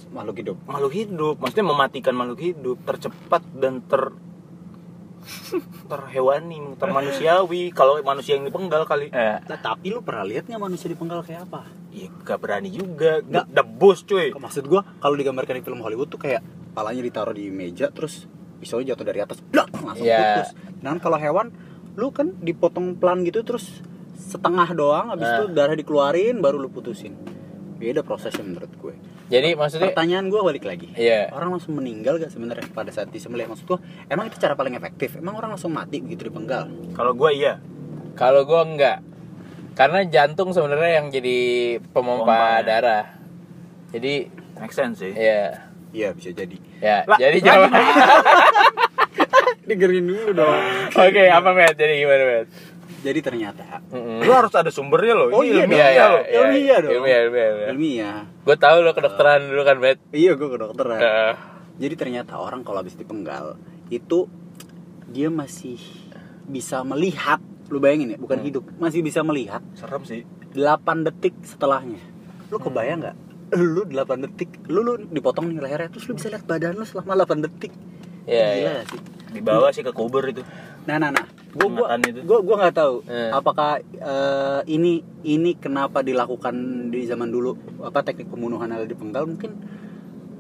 makhluk 0.09 0.39
hidup 0.39 0.57
makhluk 0.65 0.95
hidup. 0.95 1.37
Maksudnya 1.37 1.67
mematikan 1.67 2.15
makhluk 2.15 2.41
hidup 2.41 2.79
tercepat 2.81 3.45
dan 3.53 3.83
ter 3.83 4.09
terhewani, 5.87 6.75
termanusiawi. 6.75 7.71
Kalau 7.71 8.01
manusia 8.01 8.35
yang 8.35 8.45
dipenggal 8.45 8.85
kali, 8.85 9.09
Eh, 9.09 9.39
Nah, 9.41 9.59
tapi 9.59 9.89
lu 9.89 10.01
pernah 10.01 10.23
lihat 10.23 10.45
nggak 10.45 10.61
manusia 10.61 10.87
dipenggal 10.87 11.21
kayak 11.21 11.45
apa? 11.45 11.65
ya 11.89 12.11
gak 12.23 12.39
berani 12.39 12.69
juga. 12.69 13.23
Nggak. 13.23 13.45
Gak 13.45 13.55
debus 13.55 13.99
cuy. 14.03 14.29
Maksud 14.31 14.65
gua 14.65 14.83
kalau 14.99 15.15
digambarkan 15.15 15.55
di 15.55 15.63
film 15.63 15.79
Hollywood 15.79 16.09
tuh 16.09 16.19
kayak 16.19 16.43
palanya 16.73 17.01
ditaruh 17.01 17.31
di 17.31 17.47
meja 17.49 17.87
terus 17.89 18.27
pisaunya 18.59 18.93
jatuh 18.93 19.05
dari 19.05 19.21
atas, 19.21 19.39
blak 19.41 19.71
langsung 19.73 20.03
Iya. 20.03 20.43
putus. 20.43 20.51
Dan 20.81 20.99
kalau 20.99 21.15
hewan 21.17 21.55
lu 21.95 22.11
kan 22.11 22.35
dipotong 22.37 22.99
pelan 22.99 23.23
gitu 23.23 23.41
terus 23.41 23.79
setengah 24.17 24.67
doang 24.73 25.07
habis 25.09 25.23
Nah. 25.25 25.37
itu 25.37 25.45
darah 25.53 25.73
dikeluarin 25.73 26.43
baru 26.43 26.59
lu 26.59 26.69
putusin. 26.69 27.15
Beda 27.77 28.03
prosesnya 28.03 28.43
menurut 28.43 28.71
gue. 28.73 28.95
Jadi 29.33 29.57
maksudnya 29.57 29.91
Pertanyaan 29.93 30.29
gua 30.29 30.45
balik 30.45 30.65
lagi. 30.69 30.93
Iya. 30.97 31.33
Orang 31.33 31.57
langsung 31.57 31.77
meninggal 31.77 32.21
gak 32.21 32.33
sebenarnya 32.33 32.69
pada 32.73 32.93
saat 32.93 33.09
disembelih? 33.09 33.49
Maksud 33.49 33.65
gua, 33.65 33.79
emang 34.09 34.29
itu 34.29 34.37
cara 34.37 34.53
paling 34.53 34.77
efektif? 34.77 35.17
Emang 35.17 35.37
orang 35.41 35.57
langsung 35.57 35.73
mati 35.73 36.05
begitu 36.05 36.29
dipenggal? 36.29 36.69
Kalau 36.93 37.13
gue 37.17 37.31
iya. 37.33 37.61
kalau 38.15 38.45
gua 38.45 38.63
enggak. 38.63 39.01
Karena 39.75 40.07
jantung 40.07 40.55
sebenarnya 40.55 41.03
yang 41.03 41.07
jadi 41.11 41.39
pompa 41.91 42.23
Pompa, 42.23 42.63
ya. 42.63 42.63
darah. 42.63 43.05
Jadi 43.91 44.31
Make 44.55 44.71
sense 44.71 45.03
sih. 45.03 45.13
ya 45.15 45.71
Iya 45.95 46.11
bisa 46.11 46.31
jadi. 46.35 46.59
ya 46.83 47.07
Lah, 47.07 47.19
jadi 47.19 47.39
jawab. 47.39 47.71
Dengerin 49.71 50.05
dulu 50.05 50.31
dong. 50.37 50.61
Oke, 50.93 51.25
apa 51.31 51.51
Matt? 51.55 51.79
Jadi 51.79 52.03
gimana 52.03 52.23
Matt? 52.27 52.47
Jadi 53.05 53.21
ternyata 53.21 53.85
Mm-mm. 53.87 54.25
Lu 54.25 54.33
harus 54.33 54.49
ada 54.51 54.73
sumbernya 54.73 55.13
loh. 55.13 55.29
Oh 55.31 55.45
Ini 55.45 55.53
iya 55.53 55.63
ilmiah 55.63 55.77
Iya, 55.77 55.89
iya, 55.93 56.05
loh. 56.07 56.23
iya. 56.23 56.39
Ilmiah 56.41 56.79
dong. 56.81 56.91
Ilmiah, 56.91 57.19
ilmiah, 57.21 57.47
ilmiah. 57.47 57.69
ilmiah. 57.69 58.19
Gue 58.41 58.57
tahu 58.57 58.77
lo 58.81 58.91
kedokteran 58.91 59.41
dulu 59.45 59.63
kan, 59.63 59.77
Matt. 59.77 59.99
Iya, 60.11 60.33
gue 60.35 60.49
ke 60.49 60.57
dokteran. 60.57 60.99
Eh, 60.99 61.35
Jadi 61.77 61.95
ternyata 61.95 62.33
orang 62.35 62.63
kalau 62.63 62.79
habis 62.79 62.95
dipenggal 62.95 63.61
itu 63.89 64.25
dia 65.07 65.29
masih 65.29 65.77
bisa 66.45 66.81
melihat. 66.81 67.43
Lu 67.67 67.77
bayangin 67.77 68.09
ya, 68.11 68.19
bukan 68.19 68.39
Hmm. 68.39 68.47
hidup, 68.47 68.65
masih 68.77 69.01
bisa 69.01 69.21
melihat 69.21 69.61
Serem 69.75 70.01
sih. 70.03 70.25
8 70.53 70.65
detik 71.03 71.35
setelahnya. 71.43 71.99
Lu 72.47 72.57
kebayang 72.57 73.01
nggak? 73.01 73.17
Lu 73.55 73.85
8 73.85 74.21
detik, 74.23 74.49
lu 74.67 74.81
lu 74.81 74.97
dipotong 75.03 75.49
nih 75.49 75.61
lehernya, 75.61 75.91
terus 75.91 76.07
lu 76.07 76.15
bisa 76.15 76.29
lihat 76.29 76.45
badan 76.45 76.75
lu 76.75 76.85
selama 76.85 77.19
8 77.19 77.43
detik. 77.43 77.73
Iya, 78.25 78.47
Gila 78.55 78.71
iya. 78.71 78.83
sih. 78.87 79.01
Dibawa 79.33 79.69
sih 79.69 79.83
ke 79.83 79.91
kubur 79.91 80.25
itu. 80.25 80.41
Nah, 80.85 80.97
nah, 80.97 81.11
nah. 81.11 81.27
Gua 81.55 81.69
gua 81.69 81.87
gua 82.21 82.39
gua 82.41 82.57
nggak 82.61 82.75
tahu 82.75 82.95
Eh. 83.05 83.31
apakah 83.31 83.71
eh, 83.81 84.61
ini 84.67 84.93
ini 85.23 85.55
kenapa 85.55 86.01
dilakukan 86.01 86.55
di 86.89 87.05
zaman 87.05 87.29
dulu 87.29 87.55
apa 87.81 88.03
teknik 88.03 88.27
pembunuhan 88.27 88.69
ada 88.69 88.83
dipenggal 88.83 89.25
mungkin 89.25 89.55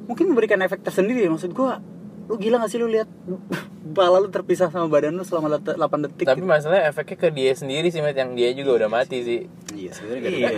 mungkin 0.04 0.24
memberikan 0.28 0.58
efek 0.60 0.80
tersendiri 0.80 1.24
maksud 1.26 1.50
gua 1.50 1.78
lu 2.24 2.34
gila 2.34 2.56
gak 2.56 2.68
sih 2.68 2.76
lu 2.76 2.88
lihat 2.88 3.04
kepala 3.84 4.16
lu 4.16 4.26
terpisah 4.26 4.66
sama 4.66 4.88
badan 4.88 5.12
lu 5.12 5.22
selama 5.22 5.54
8 5.54 5.76
detik 6.02 6.24
Tapi 6.24 6.40
gitu. 6.40 6.48
masalahnya 6.48 6.88
efeknya 6.88 7.16
ke 7.16 7.28
dia 7.30 7.52
sendiri 7.52 7.86
sih, 7.86 8.00
Met, 8.00 8.16
yang 8.16 8.32
dia 8.32 8.50
juga 8.50 8.74
udah 8.74 8.88
mati 8.90 9.20
sih. 9.20 9.40
iya 9.70 9.92
sebenarnya 9.92 10.32
Iya. 10.32 10.50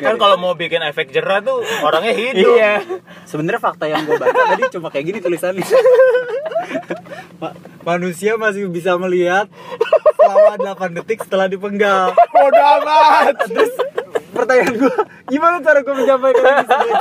kan 0.00 0.16
kalau 0.16 0.34
mau 0.36 0.52
bikin 0.52 0.80
efek 0.82 1.10
jerah 1.10 1.38
tuh 1.38 1.60
orangnya 1.78 2.10
hidup. 2.12 2.48
Iya. 2.50 2.80
sebenarnya 3.22 3.60
fakta 3.60 3.86
yang 3.86 4.02
gue 4.02 4.16
baca 4.16 4.32
tadi 4.48 4.64
cuma 4.72 4.88
kayak 4.88 5.04
gini 5.04 5.18
tulisannya 5.20 5.62
manusia 7.82 8.38
masih 8.38 8.70
bisa 8.70 8.94
melihat 8.98 9.50
selama 10.14 10.54
8 10.78 10.96
detik 11.02 11.24
setelah 11.26 11.50
dipenggal 11.50 12.14
Bodoh 12.30 12.66
amat. 12.82 13.34
terus 13.50 13.72
pertanyaan 14.32 14.74
gue 14.78 14.94
gimana 15.28 15.60
cara 15.60 15.82
gue 15.82 15.94
menyampaikan 15.94 16.64
ini? 16.64 16.92